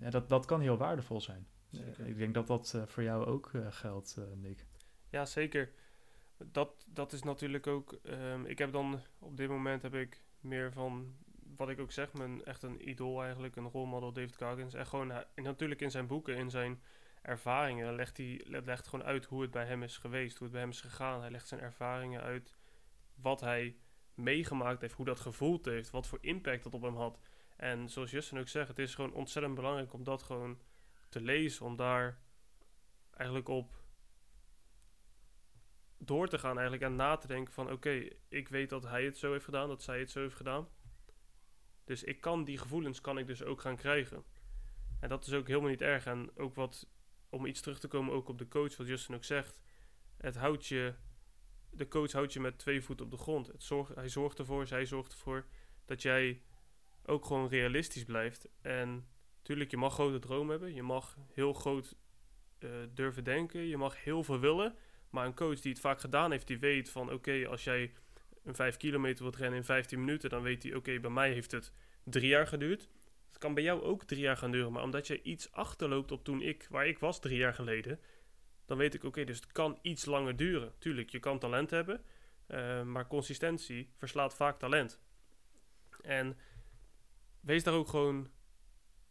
[0.00, 1.46] en dat, dat kan heel waardevol zijn.
[1.70, 2.06] Zeker.
[2.06, 4.66] ik denk dat dat uh, voor jou ook uh, geldt, uh, Nick.
[5.10, 5.72] Ja, zeker.
[6.36, 7.98] Dat, dat is natuurlijk ook...
[8.02, 9.00] Um, ik heb dan...
[9.18, 11.16] Op dit moment heb ik meer van...
[11.56, 13.56] Wat ik ook zeg, mijn echt een idool eigenlijk.
[13.56, 14.74] Een rolmodel, David Goggins.
[14.74, 16.82] En gewoon natuurlijk in zijn boeken, in zijn
[17.22, 17.94] ervaringen...
[17.94, 20.38] Legt hij legt gewoon uit hoe het bij hem is geweest.
[20.38, 21.20] Hoe het bij hem is gegaan.
[21.20, 22.56] Hij legt zijn ervaringen uit.
[23.14, 23.76] Wat hij
[24.14, 24.94] meegemaakt heeft.
[24.94, 25.90] Hoe dat gevoeld heeft.
[25.90, 27.18] Wat voor impact dat op hem had.
[27.56, 30.58] En zoals Justin ook zegt, het is gewoon ontzettend belangrijk om dat gewoon
[31.08, 32.20] te lezen, om daar
[33.10, 33.84] eigenlijk op
[35.98, 39.18] door te gaan eigenlijk en na te denken van oké, ik weet dat hij het
[39.18, 40.68] zo heeft gedaan, dat zij het zo heeft gedaan.
[41.84, 44.24] Dus ik kan die gevoelens kan ik dus ook gaan krijgen.
[45.00, 46.06] En dat is ook helemaal niet erg.
[46.06, 46.88] En ook wat,
[47.28, 49.60] om iets terug te komen ook op de coach, wat Justin ook zegt.
[50.16, 50.94] Het houdt je,
[51.70, 53.46] de coach houdt je met twee voeten op de grond.
[53.46, 55.46] Het zorgt, hij zorgt ervoor, zij zorgt ervoor
[55.84, 56.42] dat jij
[57.04, 58.48] ook gewoon realistisch blijft.
[58.60, 59.08] En
[59.46, 60.74] Tuurlijk, je mag grote dromen hebben.
[60.74, 61.96] Je mag heel groot
[62.58, 63.60] uh, durven denken.
[63.60, 64.74] Je mag heel veel willen.
[65.10, 67.12] Maar een coach die het vaak gedaan heeft, die weet van...
[67.12, 67.92] Oké, als jij
[68.44, 70.30] een 5 kilometer wilt rennen in 15 minuten...
[70.30, 71.72] dan weet hij, oké, bij mij heeft het
[72.04, 72.88] drie jaar geduurd.
[73.28, 74.72] Het kan bij jou ook drie jaar gaan duren.
[74.72, 78.00] Maar omdat je iets achterloopt op toen ik, waar ik was drie jaar geleden...
[78.64, 80.72] dan weet ik, oké, dus het kan iets langer duren.
[80.78, 82.04] Tuurlijk, je kan talent hebben...
[82.48, 85.00] Uh, maar consistentie verslaat vaak talent.
[86.00, 86.38] En
[87.40, 88.30] wees daar ook gewoon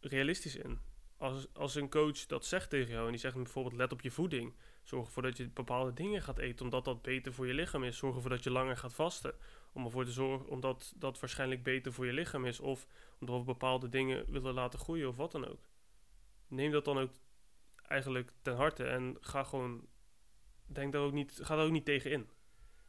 [0.08, 0.78] realistisch in.
[1.16, 4.10] Als, als een coach dat zegt tegen jou en die zegt bijvoorbeeld let op je
[4.10, 4.54] voeding.
[4.82, 7.96] Zorg ervoor dat je bepaalde dingen gaat eten omdat dat beter voor je lichaam is.
[7.96, 9.34] Zorg ervoor dat je langer gaat vasten.
[9.72, 12.60] Om ervoor te zorgen omdat dat waarschijnlijk beter voor je lichaam is.
[12.60, 12.86] Of
[13.20, 15.68] omdat we bepaalde dingen willen laten groeien of wat dan ook.
[16.48, 17.12] Neem dat dan ook
[17.82, 19.86] eigenlijk ten harte en ga gewoon.
[20.66, 22.28] Denk daar ook niet, ga daar ook niet tegen in.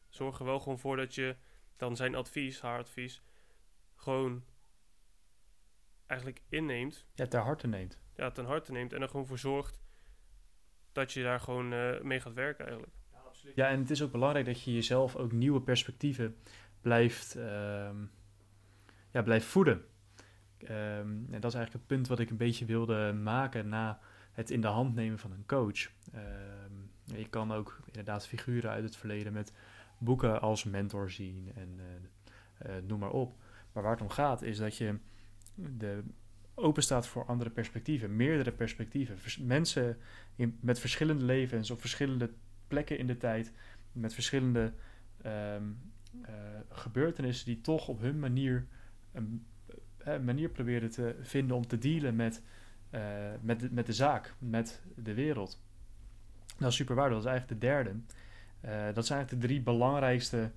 [0.10, 1.36] Zorg er wel gewoon voor dat je
[1.78, 3.22] dan zijn advies, haar advies,
[3.96, 4.44] gewoon
[6.08, 7.06] eigenlijk inneemt.
[7.14, 8.00] Ja, ter harte neemt.
[8.16, 9.80] Ja, ten harte neemt en er gewoon voor zorgt
[10.92, 12.96] dat je daar gewoon uh, mee gaat werken eigenlijk.
[13.12, 16.38] Ja, Ja, en het is ook belangrijk dat je jezelf ook nieuwe perspectieven
[16.82, 18.06] blijft, ehm,
[19.12, 19.86] ja, blijft voeden.
[20.58, 24.00] Ehm, en dat is eigenlijk het punt wat ik een beetje wilde maken na
[24.32, 25.90] het in de hand nemen van een coach.
[26.16, 29.54] Um, je kan ook inderdaad figuren uit het verleden met
[29.98, 31.80] boeken als mentor zien en
[32.66, 33.36] uh, noem maar op.
[33.72, 35.00] Maar waar het om gaat is dat je
[35.58, 36.04] de
[36.54, 39.18] open staat voor andere perspectieven, meerdere perspectieven.
[39.48, 39.98] Mensen
[40.36, 42.30] in, met verschillende levens op verschillende
[42.68, 43.54] plekken in de tijd,
[43.92, 44.74] met verschillende
[45.26, 45.80] um,
[46.22, 46.36] uh,
[46.70, 48.68] gebeurtenissen die toch op hun manier
[49.12, 49.46] een,
[49.98, 52.42] een manier proberen te vinden om te dealen met,
[52.92, 53.02] uh,
[53.42, 55.62] met, de, met de zaak, met de wereld.
[56.58, 57.24] Nou, super waardevol.
[57.24, 58.00] Dat is eigenlijk de derde.
[58.94, 60.52] Dat zijn eigenlijk de drie belangrijkste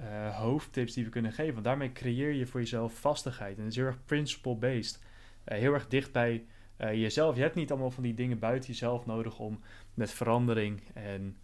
[0.00, 1.52] uh, hoofdtips die we kunnen geven.
[1.52, 3.56] Want daarmee creëer je voor jezelf vastigheid.
[3.56, 5.02] En het is heel erg principle-based.
[5.46, 6.44] Uh, heel erg dicht bij
[6.78, 7.36] uh, jezelf.
[7.36, 9.60] Je hebt niet allemaal van die dingen buiten jezelf nodig om
[9.94, 11.36] met verandering en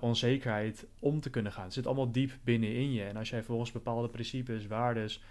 [0.00, 1.64] onzekerheid om te kunnen gaan.
[1.64, 3.04] Het zit allemaal diep binnenin je.
[3.04, 5.22] En als jij volgens bepaalde principes, waardes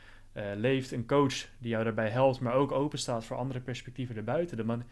[0.56, 4.58] leeft, een coach die jou daarbij helpt, maar ook open staat voor andere perspectieven erbuiten,
[4.58, 4.84] dan,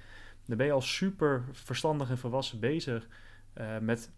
[0.46, 3.08] dan ben je al super verstandig en volwassen bezig
[3.82, 4.12] met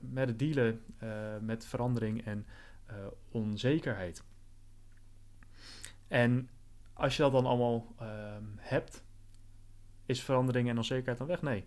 [0.00, 1.10] met het dealen uh,
[1.40, 2.46] met verandering en
[2.90, 2.96] uh,
[3.30, 4.24] onzekerheid.
[6.08, 6.48] En
[6.92, 9.04] als je dat dan allemaal ehm, hebt,
[10.06, 11.42] is verandering en onzekerheid dan weg?
[11.42, 11.64] Nee.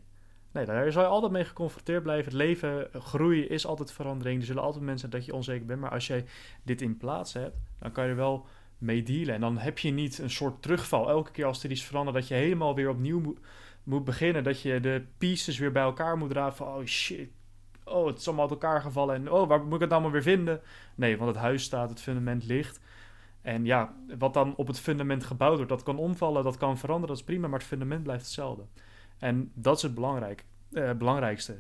[0.52, 2.26] Nee, daar zal je altijd mee geconfronteerd blijven.
[2.26, 4.40] Het leven, groeien is altijd verandering.
[4.40, 5.80] Er zullen altijd mensen dat je onzeker bent.
[5.80, 6.26] Maar als jij
[6.64, 8.46] dit in plaats hebt, dan kan je er wel
[8.78, 9.36] mee dealen.
[9.36, 11.10] En dan heb je niet een soort terugval.
[11.10, 13.38] Elke keer als er iets verandert, dat je helemaal weer opnieuw
[13.84, 14.44] moet, beginnen.
[14.44, 16.56] Dat je de pieces weer bij elkaar moet dragen.
[16.56, 17.30] Van, oh shit,
[17.92, 20.22] oh, het is allemaal uit elkaar gevallen en oh, waar moet ik het allemaal weer
[20.22, 20.62] vinden?
[20.96, 22.80] Nee, want het huis staat, het fundament ligt.
[23.42, 27.10] En ja, wat dan op het fundament gebouwd wordt, dat kan omvallen, dat kan veranderen,
[27.10, 28.64] dat is prima, maar het fundament blijft hetzelfde.
[29.18, 31.56] En dat is het belangrijk, eh, belangrijkste.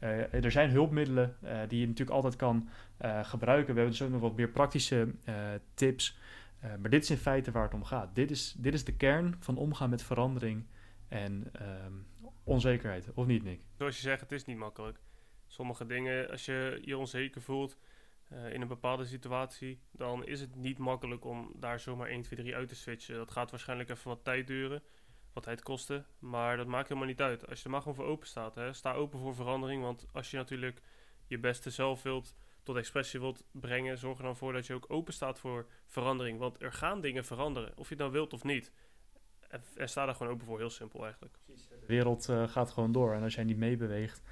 [0.00, 2.68] Uh, er zijn hulpmiddelen uh, die je natuurlijk altijd kan
[3.22, 3.74] gebruiken.
[3.74, 5.14] We hebben dus ook nog wat meer praktische
[5.74, 6.18] tips.
[6.60, 8.14] maar dit is in feite waar het om gaat.
[8.14, 10.64] Dit is, dit is de kern van omgaan met verandering
[11.08, 11.92] en ehm,
[12.44, 13.06] onzekerheid.
[13.14, 13.60] Of niet, Nick?
[13.78, 14.98] Zoals je zegt, het is niet makkelijk
[15.46, 17.78] sommige dingen, als je je onzeker voelt
[18.32, 22.38] uh, in een bepaalde situatie, dan is het niet makkelijk om daar zomaar 1, 2,
[22.38, 23.16] 3 uit te switchen.
[23.16, 24.82] Dat gaat waarschijnlijk even wat tijd duren,
[25.32, 27.48] wat tijd kosten, maar dat maakt helemaal niet uit.
[27.48, 30.30] Als je er maar gewoon voor open staat, hè, sta open voor verandering, want als
[30.30, 30.80] je natuurlijk
[31.26, 34.84] je beste zelf wilt tot expressie wilt brengen, zorg er dan voor dat je ook
[34.88, 36.38] open staat voor verandering.
[36.38, 38.72] Want er gaan dingen veranderen, of je het nou wilt of niet.
[39.48, 41.38] En, en sta daar gewoon open voor, heel simpel eigenlijk.
[41.46, 44.22] De wereld uh, gaat gewoon door en als jij niet meebeweegt,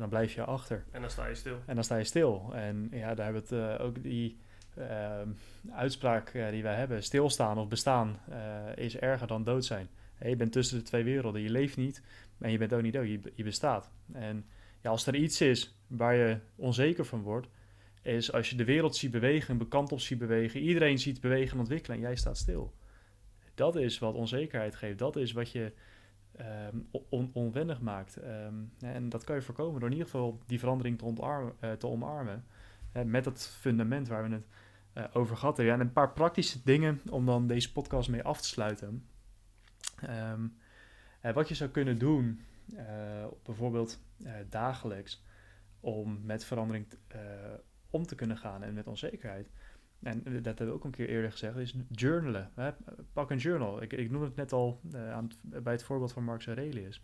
[0.00, 0.84] en dan blijf je achter.
[0.90, 1.58] En dan sta je stil.
[1.66, 2.50] En dan sta je stil.
[2.54, 4.38] En ja, daar hebben we het uh, ook die
[4.78, 5.20] uh,
[5.70, 7.02] uitspraak uh, die wij hebben.
[7.02, 9.88] Stilstaan of bestaan eh, is erger dan dood zijn.
[10.20, 11.42] Je bent tussen de twee werelden.
[11.42, 12.02] Je leeft niet,
[12.38, 13.06] maar je bent ook niet dood.
[13.06, 13.90] Je, je bestaat.
[14.12, 14.44] En
[14.82, 17.48] ja, als er iets is waar je onzeker van wordt,
[18.02, 21.52] is als je de wereld ziet bewegen, een kant op ziet bewegen, iedereen ziet bewegen
[21.52, 22.74] en ontwikkelen en jij staat stil.
[23.54, 24.98] Dat is wat onzekerheid geeft.
[24.98, 25.72] Dat is wat je
[26.72, 28.16] um, on onwennig maakt.
[28.24, 31.72] Um, en dat kan je voorkomen door in ieder geval die verandering te, ontarmen, uh,
[31.72, 32.44] te omarmen.
[33.04, 34.46] Met het fundament waar we het
[34.94, 35.74] uh, over gehad hebben.
[35.74, 39.06] Ja, en een paar praktische dingen om dan deze podcast mee af te sluiten.
[40.32, 40.56] Um,
[41.34, 42.40] wat je zou kunnen doen,
[43.42, 44.00] bijvoorbeeld
[44.48, 45.24] dagelijks,
[45.80, 46.86] om met verandering
[47.90, 49.50] om te kunnen gaan en met onzekerheid
[50.02, 52.50] en dat hebben we ook een keer eerder gezegd, is journalen.
[52.54, 52.70] Hè?
[53.12, 53.82] Pak een journal.
[53.82, 57.02] Ik, ik noem het net al uh, aan bij het voorbeeld van Marcus Aurelius.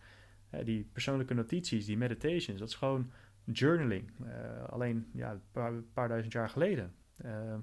[0.54, 3.10] Uh, die persoonlijke notities, die meditations, dat is gewoon
[3.44, 4.10] journaling.
[4.22, 6.94] Uh, alleen ja, een paar, paar, duizend jaar geleden.
[7.16, 7.60] Ehm,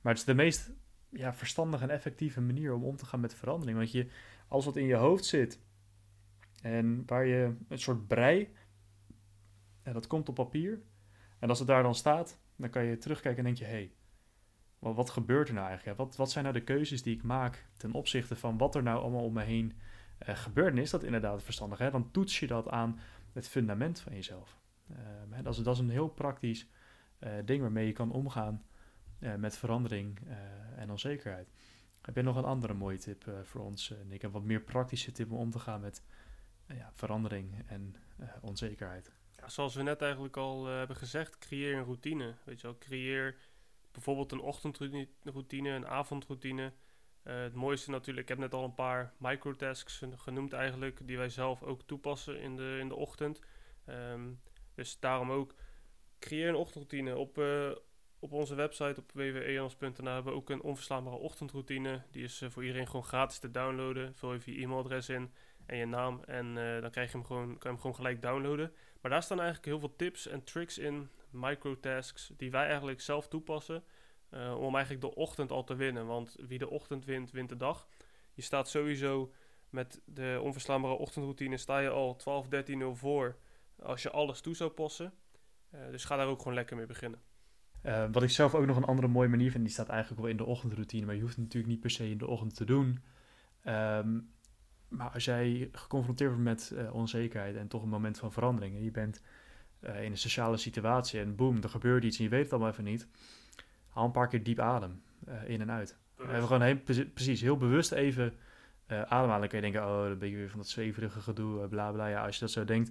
[0.00, 0.72] maar het is de meest
[1.08, 3.78] ja, verstandige en effectieve manier om om te gaan met verandering.
[3.78, 4.08] Want je,
[4.48, 5.60] als wat in je hoofd zit
[6.62, 8.54] en waar je een soort brei,
[9.82, 10.82] en dat komt op papier.
[11.38, 13.92] En als het daar dan staat, dan kan je terugkijken en denk je, hé, hey,
[14.92, 15.98] wat, gebeurt er nou eigenlijk?
[15.98, 19.00] Wat, wat zijn nou de keuzes die ik maak ten opzichte van wat er nou
[19.00, 19.72] allemaal om me heen
[20.28, 20.72] uh, gebeurt?
[20.72, 21.78] En is dat inderdaad verstandig?
[21.78, 21.90] Hè?
[21.90, 23.00] Dan toets je dat aan
[23.32, 24.58] het fundament van jezelf.
[25.30, 25.42] Hè?
[25.42, 26.66] Dat, is, dat is een heel praktisch
[27.20, 28.62] uh, ding waarmee je kan omgaan
[29.38, 30.18] met verandering
[30.76, 31.48] en onzekerheid.
[32.00, 34.22] Heb je nog een andere mooie tip voor ons, Nick?
[34.22, 36.02] Een wat meer praktische tip om om te gaan met
[36.68, 37.96] ja, verandering en
[38.40, 39.12] onzekerheid?
[39.36, 42.34] Ja, zoals we net eigenlijk al hebben gezegd, creëer een routine.
[42.44, 43.36] Weet je wel, creëer
[43.94, 46.72] bijvoorbeeld een ochtendroutine, een avondroutine.
[47.24, 51.28] Uh, het mooiste natuurlijk, ik heb net al een paar microtasks genoemd eigenlijk, die wij
[51.28, 53.40] zelf ook toepassen in de, in de ochtend.
[53.88, 54.40] Um,
[54.74, 55.54] dus daarom ook,
[56.18, 57.16] creëer een ochtendroutine.
[57.16, 57.70] Op, uh,
[58.18, 62.02] op onze website op www.eans.nl hebben we ook een onverslaanbare ochtendroutine.
[62.10, 64.14] Die is uh, voor iedereen gewoon gratis te downloaden.
[64.14, 65.32] Vul even je e-mailadres in
[65.66, 66.22] en je naam.
[66.26, 68.72] En eh, dan krijg je hem gewoon, kan je hem gewoon gelijk downloaden.
[69.00, 73.28] Maar daar staan eigenlijk heel veel tips en tricks in, microtasks, die wij eigenlijk zelf
[73.28, 73.84] toepassen.
[74.30, 76.06] eh, om eigenlijk de ochtend al te winnen.
[76.06, 77.88] Want wie de ochtend wint, wint de dag.
[78.32, 79.32] Je staat sowieso
[79.70, 83.36] met de onverslaanbare ochtendroutine, sta je al 12, 13 0 voor.
[83.82, 85.12] Als je alles toe zou passen.
[85.70, 87.20] Eh, dus ga daar ook gewoon lekker mee beginnen.
[87.82, 90.30] Eh, wat ik zelf ook nog een andere mooie manier vind, die staat eigenlijk wel
[90.30, 92.64] in de ochtendroutine, maar je hoeft het natuurlijk niet per se in de ochtend te
[92.64, 93.02] doen.
[93.62, 94.20] Ehm,
[94.88, 98.90] maar als jij geconfronteerd wordt met onzekerheid en toch een moment van verandering, en je
[98.90, 99.22] bent
[99.84, 102.70] eh, in een sociale situatie en boem, er gebeurt iets en je weet het allemaal
[102.70, 103.06] even niet,
[103.88, 105.98] haal een paar keer diep adem eh, in en uit.
[106.18, 108.34] Even gewoon heel, pre- precies, heel bewust even
[108.86, 109.40] eh ademhalen.
[109.40, 112.06] Dan kun je denken, oh, dan ben je weer van dat zweverige gedoe, bla bla.
[112.06, 112.90] Ja, als je dat zo denkt,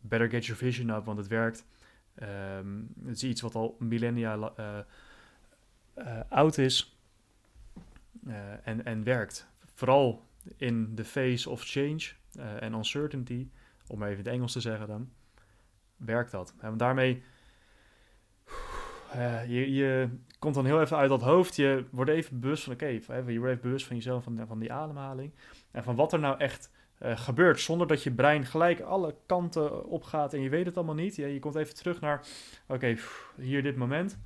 [0.00, 1.66] better get your vision up, want het werkt.
[2.14, 4.54] Ehm, het is iets wat al millennia
[6.28, 6.98] oud is
[8.62, 9.48] en, en werkt.
[9.74, 12.12] Vooral in the face of change
[12.58, 13.48] en uncertainty,
[13.86, 15.10] om even in het Engels te zeggen dan,
[16.04, 16.54] werkt dat.
[16.60, 17.22] En daarmee,
[19.12, 22.72] eh, je, je komt dan heel even uit dat hoofd, je wordt even bewust van,
[22.72, 25.32] oké, je wordt even bewust van jezelf, van, van die ademhaling.
[25.70, 29.84] En van wat er nou echt eh, gebeurt, zonder dat je brein gelijk alle kanten
[29.84, 31.16] opgaat en je weet het allemaal niet.
[31.16, 32.26] Je, je komt even terug naar,
[32.66, 32.96] oké,
[33.36, 34.18] hier dit moment.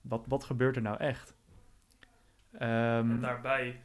[0.00, 1.34] Wat, wat gebeurt er nou echt?
[2.52, 3.80] Ehm, En daarbij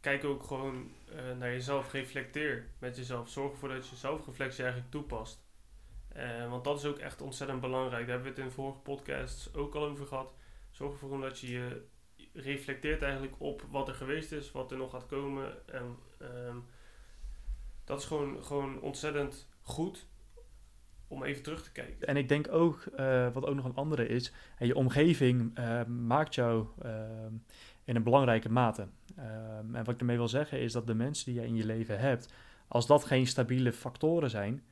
[0.00, 3.28] kijk ook gewoon eh, naar jezelf, reflecteer met jezelf.
[3.28, 5.44] Zorg ervoor dat je zelfreflectie eigenlijk toepast.
[6.14, 8.06] Eh, want dat is ook echt ontzettend belangrijk.
[8.06, 10.34] Daar hebben we het in vorige podcasts ook al over gehad.
[10.70, 11.82] Zorg ervoor dat je je
[12.32, 15.68] reflecteert eigenlijk op wat er geweest is, wat er nog gaat komen.
[15.68, 16.56] En ehm,
[17.84, 20.06] dat is gewoon, gewoon ontzettend goed
[21.08, 22.06] om even terug te kijken.
[22.06, 25.84] En ik denk ook, eh, wat ook nog een andere is, en je omgeving eh,
[25.84, 27.34] maakt jou ehm,
[27.84, 28.86] in een belangrijke mate.
[29.16, 31.66] Ehm, en wat ik ermee wil zeggen is dat de mensen die je in je
[31.66, 32.32] leven hebt,
[32.68, 34.62] als dat geen stabiele factoren zijn,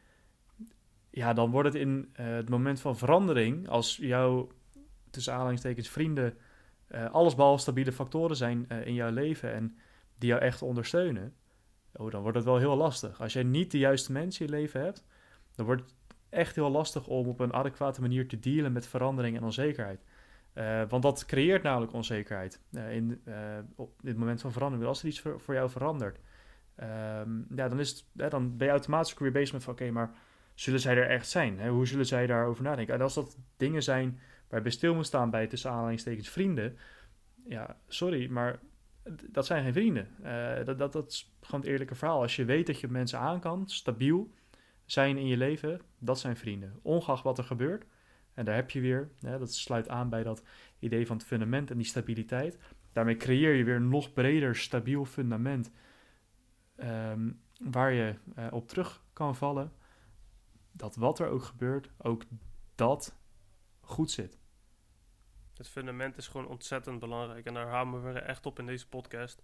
[1.11, 4.49] ja, dan wordt het in eh, het moment van verandering, als jouw,
[5.11, 6.39] tussen aanhalingstekens, vrienden,
[6.87, 9.79] eh allesbehalve stabiele factoren zijn eh, in jouw leven en
[10.19, 11.35] die jou echt ondersteunen,
[11.93, 13.21] oh, dan wordt het wel heel lastig.
[13.21, 15.05] Als jij niet de juiste mensen in je leven hebt,
[15.55, 15.95] dan wordt het
[16.29, 20.05] echt heel lastig om op een adequate manier te dealen met verandering en onzekerheid.
[20.89, 23.23] Want dat creëert namelijk onzekerheid in,
[23.77, 24.89] op dit moment van verandering.
[24.89, 26.19] Als er iets voor, voor jou verandert,
[26.75, 30.11] ehm, ja, dan, is het, dan ben je automatisch weer bezig met van oké, maar
[30.61, 31.59] zullen zij er echt zijn?
[31.59, 31.69] Hè?
[31.69, 32.95] Hoe zullen zij daarover nadenken?
[32.95, 36.77] En als dat dingen zijn waar bij stil moet staan bij tussen aanhalingstekens vrienden,
[37.45, 38.59] ja, sorry, maar
[39.31, 40.09] dat zijn geen vrienden.
[40.23, 42.21] Eh, dat, dat, dat is gewoon het eerlijke verhaal.
[42.21, 44.31] Als je weet dat je mensen aan kan, stabiel
[44.85, 46.79] zijn in je leven, dat zijn vrienden.
[46.83, 47.85] Ongeacht wat er gebeurt.
[48.35, 50.43] En daar heb je weer, hè, dat sluit aan bij dat
[50.79, 52.59] idee van het fundament en die stabiliteit.
[52.93, 55.71] Daarmee creëer je weer een nog breder, stabiel fundament
[56.77, 57.31] ehm,
[57.65, 59.73] waar je eh, op terug kan vallen.
[60.73, 62.23] Dat wat er ook gebeurt, ook
[62.75, 63.17] dat
[63.81, 64.39] goed zit.
[65.57, 67.47] Het fundament is gewoon ontzettend belangrijk.
[67.47, 69.43] En daar hameren we echt op in deze podcast.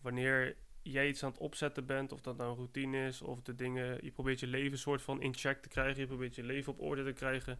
[0.00, 3.54] Wanneer jij iets aan het opzetten bent, of dat nou een routine is, of de
[3.54, 6.72] dingen, je probeert je leven soort van in check te krijgen, je probeert je leven
[6.72, 7.58] op orde te krijgen.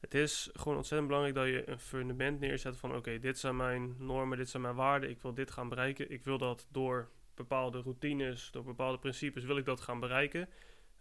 [0.00, 3.94] Het is gewoon ontzettend belangrijk dat je een fundament neerzet van oké, dit zijn mijn
[3.98, 6.10] normen, dit zijn mijn waarden, ik wil dit gaan bereiken.
[6.10, 10.48] Ik wil dat door bepaalde routines, door bepaalde principes, wil ik dat gaan bereiken.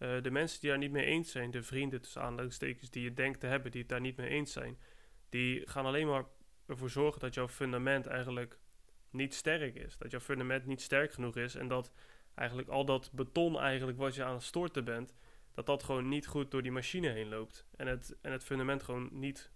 [0.01, 3.13] Eh, de mensen die daar niet mee eens zijn, de vrienden tussen aanleidingstekens die je
[3.13, 4.77] denkt te hebben, die het daar niet mee eens zijn,
[5.29, 6.25] die gaan alleen maar
[6.65, 8.57] ervoor zorgen dat jouw fundament eigenlijk
[9.09, 9.97] niet sterk is.
[9.97, 11.91] Dat jouw fundament niet sterk genoeg is en dat
[12.35, 15.13] eigenlijk al dat beton eigenlijk wat je aan het storten bent,
[15.51, 17.65] dat dat gewoon niet goed door die machine heen loopt.
[17.75, 19.51] En het, en het fundament gewoon niet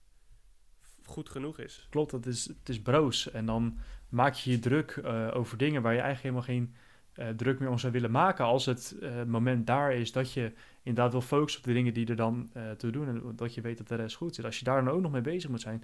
[1.03, 1.87] goed genoeg is.
[1.89, 3.31] Klopt, het is, het is broos.
[3.31, 3.77] En dan
[4.09, 6.75] maak je je druk eh, over dingen waar je eigenlijk helemaal geen
[7.15, 8.45] eh, druk meer om zou willen maken.
[8.45, 10.53] Als het eh, moment daar is dat je
[10.83, 13.07] inderdaad wil focussen op de dingen die er dan eh toe doen.
[13.07, 14.45] En dat je weet dat de rest goed zit.
[14.45, 15.83] Als je daar dan ook nog mee bezig moet zijn.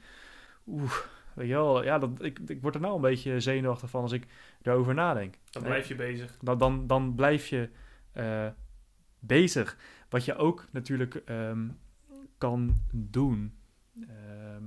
[0.68, 0.94] Oeh,
[1.36, 1.84] weet je wel.
[1.84, 4.28] Ja, dat, ik, ik word er nou een beetje zenuwachtig van als ik
[4.62, 5.36] daarover nadenk.
[5.50, 6.38] Dan blijf je bezig.
[6.42, 7.70] Dan, dan, dan blijf je
[9.20, 9.78] bezig.
[10.10, 11.68] Wat je ook natuurlijk ehm,
[12.38, 13.56] kan doen.
[14.02, 14.66] ehm,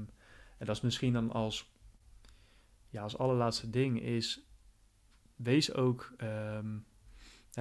[0.59, 1.73] en dat is misschien dan als,
[2.89, 4.49] ja, als allerlaatste ding is...
[5.35, 6.77] Wees ook ehm,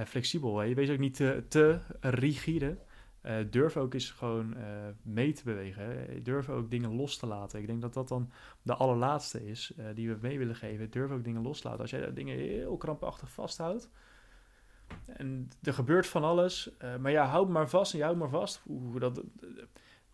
[0.06, 0.58] flexibel.
[0.58, 0.74] Hè?
[0.74, 1.16] Wees ook niet
[1.48, 2.78] te, rigide.
[3.20, 4.64] Eh, durf ook eens gewoon eh,
[5.02, 5.84] mee te bewegen.
[5.84, 6.22] Hè?
[6.22, 7.60] Durf ook dingen los te laten.
[7.60, 8.30] Ik denk dat dat dan
[8.62, 10.90] de allerlaatste is eh, die we mee willen geven.
[10.90, 11.82] Durf ook dingen los te laten.
[11.82, 13.90] Als jij dingen heel krampachtig vasthoudt...
[15.06, 16.76] En er gebeurt van alles.
[16.76, 18.62] eh, maar ja, houd maar vast en je maar vast.
[18.68, 19.22] Oeh, dat,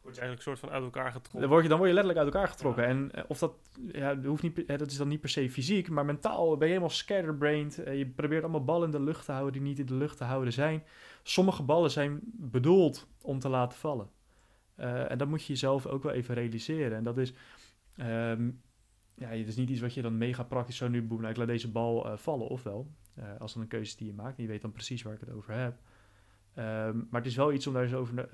[0.03, 1.40] Word je eigenlijk een soort van uit elkaar getrokken.
[1.40, 2.84] Dan word je, dan word je letterlijk uit elkaar getrokken.
[2.84, 3.53] En eh, of dat,
[3.92, 6.72] ja, dat hoeft niet, dat is dan niet per se fysiek, maar mentaal ben je
[6.72, 7.78] helemaal scatterbrained.
[7.78, 10.16] Eh, je probeert allemaal ballen in de lucht te houden die niet in de lucht
[10.16, 10.82] te houden zijn.
[11.22, 14.11] Sommige ballen zijn bedoeld om te laten vallen.
[14.74, 16.96] Eh, en dat moet je jezelf ook wel even realiseren.
[16.96, 17.32] En dat is,
[17.96, 18.51] ehm,
[19.14, 21.36] ja, het is niet iets wat je dan mega praktisch zo nu boem, nou, ik
[21.36, 22.90] laat deze bal vallen, ofwel.
[23.38, 24.36] als dan een keuze die je maakt.
[24.36, 25.78] En je weet dan precies waar ik het over heb.
[26.55, 28.28] Ehm, maar het is wel iets om daar eens over,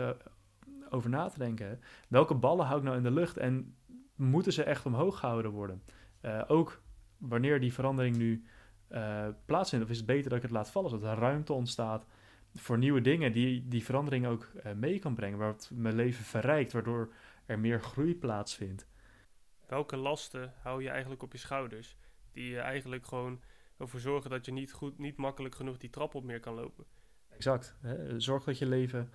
[0.91, 1.81] over na te denken.
[2.09, 3.77] Welke ballen hou ik nou in de lucht en
[4.15, 5.83] moeten ze echt omhoog gehouden worden?
[6.21, 6.83] Eh, ook
[7.19, 8.45] wanneer die verandering nu
[8.89, 12.07] eh, plaatsvindt, of is het beter dat ik het laat vallen, zodat er ruimte ontstaat
[12.55, 16.73] voor nieuwe dingen die die verandering ook eh, mee kan brengen, wat mijn leven verrijkt,
[16.73, 17.13] waardoor
[17.47, 18.87] er meer groei plaatsvindt.
[19.67, 21.97] Welke lasten hou je eigenlijk op je schouders?
[22.33, 23.41] Die je eigenlijk gewoon
[23.79, 26.85] ervoor zorgen dat je niet, goed, niet makkelijk genoeg die trap op meer kan lopen.
[27.29, 27.77] Exact.
[27.81, 28.21] Hè?
[28.21, 29.11] Zorg dat je leven,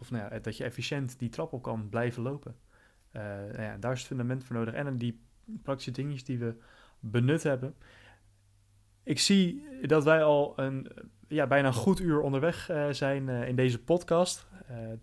[0.00, 2.54] of nou ja, dat je efficiënt die trap op kan blijven lopen.
[3.10, 4.74] Eh, nou ja, daar is het fundament voor nodig.
[4.74, 5.20] En die
[5.62, 6.54] praktische dingetjes die we
[7.00, 7.74] benut hebben.
[9.02, 10.90] Ik zie dat wij al een,
[11.28, 14.48] ja, bijna een goed uur onderweg eh, zijn eh, in deze podcast.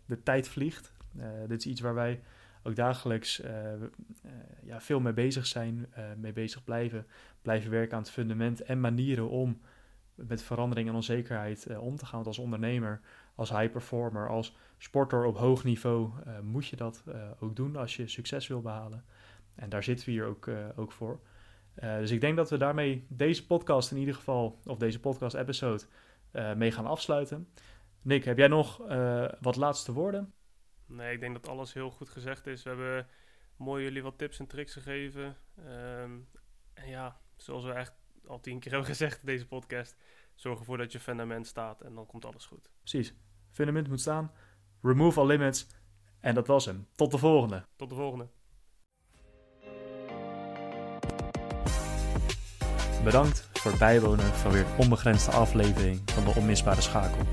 [0.06, 0.94] De tijd vliegt.
[1.48, 2.22] Dit is iets waar wij
[2.64, 3.42] ook dagelijks
[4.64, 5.88] ja, veel mee bezig zijn,
[6.18, 7.08] mee bezig blijven.
[7.42, 9.62] Blijven werken aan het fundament en manieren om
[10.16, 12.16] met verandering en onzekerheid om te gaan.
[12.16, 13.02] Want als ondernemer,
[13.38, 17.76] als high performer, als sporter op hoog niveau eh, moet je dat eh, ook doen
[17.76, 19.06] als je succes wil behalen.
[19.56, 21.20] En daar zitten we hier ook, eh, ook voor.
[21.82, 25.84] Dus ik denk dat we daarmee deze podcast in ieder geval, of deze podcast-episode,
[26.32, 27.50] eh, mee gaan afsluiten.
[28.02, 28.78] Nick, heb jij nog
[29.40, 30.34] wat laatste woorden?
[30.86, 32.64] Nee, ik denk dat alles heel goed gezegd is.
[32.64, 33.08] We hebben
[33.56, 35.38] mooi jullie wat tips en tricks gegeven.
[35.56, 36.12] Ehm,
[36.74, 37.94] en ja, zoals we echt
[38.28, 39.96] al tien keer hebben gezegd in deze podcast,
[40.36, 42.70] zorg ervoor dat je fundament staat en dan komt alles goed.
[42.80, 43.14] Precies.
[43.58, 44.32] Fundament moet staan.
[44.82, 45.68] Remove all limits.
[46.20, 46.88] En dat was hem.
[46.96, 47.66] Tot de volgende.
[47.76, 48.28] Tot de volgende.
[53.04, 57.26] Bedankt voor het bijwonen van weer een onbegrensde aflevering van de Onmisbare Schakel.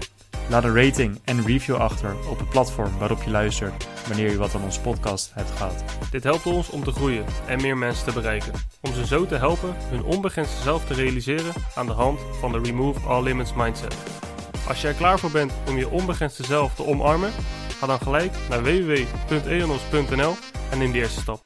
[0.49, 4.55] Laat een rating en review achter op het platform waarop je luistert wanneer je wat
[4.55, 5.85] aan onze podcast hebt gehad.
[6.11, 8.53] Dit helpt ons om te groeien en meer mensen te bereiken.
[8.81, 12.59] Om ze zo te helpen hun onbegrensde zelf te realiseren aan de hand van de
[12.59, 14.24] Remove All Limits Mindset.
[14.69, 17.31] Als je er klaar voor bent om je onbegrensde zelf te omarmen,
[17.79, 20.35] ga dan gelijk naar www.eonos.nl
[20.71, 21.43] en neem de eerste stap.